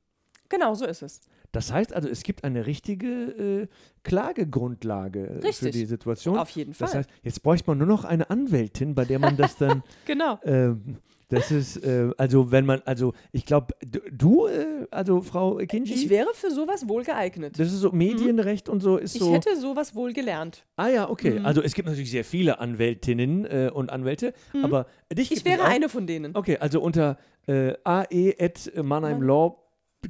Genau, 0.48 0.74
so 0.74 0.86
ist 0.86 1.02
es. 1.02 1.20
Das 1.52 1.72
heißt 1.72 1.92
also, 1.92 2.08
es 2.08 2.22
gibt 2.22 2.44
eine 2.44 2.66
richtige 2.66 3.06
äh, 3.06 3.68
Klagegrundlage 4.04 5.40
Richtig. 5.42 5.58
für 5.58 5.70
die 5.70 5.86
Situation. 5.86 6.38
Auf 6.38 6.50
jeden 6.50 6.74
Fall. 6.74 6.86
Das 6.86 6.94
heißt, 6.94 7.10
jetzt 7.22 7.42
bräuchte 7.42 7.70
man 7.70 7.78
nur 7.78 7.86
noch 7.86 8.04
eine 8.04 8.30
Anwältin, 8.30 8.94
bei 8.94 9.04
der 9.04 9.18
man 9.18 9.36
das 9.36 9.56
dann. 9.56 9.82
genau. 10.06 10.38
ähm, 10.44 10.98
das 11.30 11.52
ist, 11.52 11.76
äh, 11.84 12.10
also 12.18 12.50
wenn 12.50 12.66
man, 12.66 12.82
also 12.84 13.14
ich 13.30 13.46
glaube, 13.46 13.74
du, 14.10 14.48
äh, 14.48 14.86
also 14.90 15.22
Frau 15.22 15.56
Kinji, 15.58 15.94
Ich 15.94 16.08
wäre 16.08 16.28
für 16.34 16.50
sowas 16.50 16.88
wohl 16.88 17.04
geeignet. 17.04 17.56
das 17.58 17.68
ist 17.68 17.78
so 17.80 17.92
Medienrecht 17.92 18.68
und 18.68 18.80
so 18.80 18.96
ist 18.96 19.14
Ich 19.14 19.20
so. 19.20 19.32
hätte 19.32 19.56
sowas 19.56 19.94
wohl 19.94 20.12
gelernt. 20.12 20.66
ah 20.76 20.88
ja, 20.88 21.08
okay. 21.08 21.38
Mhm. 21.38 21.46
Also 21.46 21.62
es 21.62 21.74
gibt 21.74 21.86
natürlich 21.86 22.10
sehr 22.10 22.24
viele 22.24 22.58
Anwältinnen 22.58 23.44
äh, 23.44 23.70
und 23.72 23.90
Anwälte, 23.90 24.34
aber 24.60 24.86
dich 25.12 25.30
Ich 25.30 25.44
wäre 25.44 25.64
eine 25.64 25.88
von 25.88 26.08
denen. 26.08 26.34
Okay, 26.34 26.58
also 26.58 26.80
unter 26.80 27.16
äh, 27.46 27.74
ae.mannheimlaw 27.84 29.56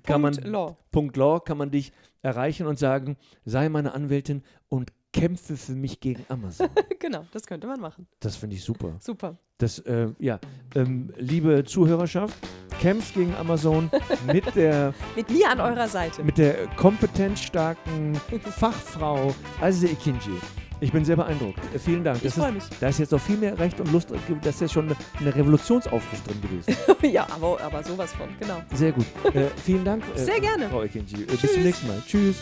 kann 0.03 0.21
man 0.21 0.35
Punkt 0.35 0.49
Law. 0.49 0.77
Punkt 0.91 1.17
Law 1.17 1.41
kann 1.41 1.59
man 1.59 1.71
dich 1.71 1.93
erreichen 2.23 2.67
und 2.67 2.79
sagen, 2.79 3.17
sei 3.45 3.69
meine 3.69 3.93
Anwältin 3.95 4.43
und 4.69 4.93
kämpfe 5.13 5.57
für 5.57 5.73
mich 5.73 6.01
gegen 6.01 6.25
Amazon. 6.29 6.69
genau, 7.01 7.25
das 7.33 7.47
könnte 7.47 7.67
man 7.67 7.81
machen. 7.81 8.07
Das 8.21 8.37
finde 8.37 8.57
ich 8.57 8.65
super. 8.65 8.97
Super. 9.01 9.37
Das, 9.59 9.79
äh, 9.81 10.09
ja, 10.19 10.39
ähm, 10.75 11.13
liebe 11.19 11.65
Zuhörerschaft, 11.65 12.35
kämpft 12.81 13.15
gegen 13.15 13.35
Amazon 13.35 13.91
mit 14.27 14.55
der, 14.55 14.95
Mit 15.17 15.29
mir 15.31 15.51
an 15.51 15.61
eurer 15.61 15.89
Seite. 15.89 16.23
mit 16.23 16.39
der 16.39 16.67
kompetenzstarken 16.77 18.15
Fachfrau 18.15 19.35
Azize 19.61 19.89
Ikinji. 19.93 20.39
Ich 20.81 20.93
bin 20.93 21.05
sehr 21.05 21.17
beeindruckt. 21.17 21.59
Äh, 21.75 21.79
vielen 21.79 22.03
Dank. 22.03 22.19
Ich 22.19 22.23
Das 22.25 22.35
freu 22.35 22.49
ist, 22.49 22.55
mich. 22.55 22.79
Da 22.81 22.89
ist 22.89 22.99
jetzt 22.99 23.13
noch 23.13 23.21
viel 23.21 23.37
mehr 23.37 23.59
Recht 23.59 23.79
und 23.81 23.93
Lust. 23.93 24.09
Das 24.43 24.55
ist 24.55 24.61
jetzt 24.61 24.73
schon 24.73 24.95
eine, 25.21 25.35
Revolutionsaufruf 25.35 26.23
drin 26.23 26.41
gewesen. 26.41 26.77
ja, 27.13 27.27
aber, 27.31 27.61
aber 27.61 27.83
sowas 27.83 28.13
von, 28.13 28.29
genau. 28.39 28.63
Sehr 28.75 28.93
gut. 28.93 29.07
Äh, 29.35 29.49
vielen 29.65 29.85
Dank. 29.85 30.03
Äh, 30.15 30.19
Sehr 30.19 30.41
gerne. 30.41 30.69
Frau 30.69 30.83
Ikinji. 30.83 31.23
Äh, 31.23 31.27
bis 31.27 31.53
zum 31.53 31.63
nächsten 31.63 31.87
Mal. 31.87 32.03
Tschüss. 32.07 32.37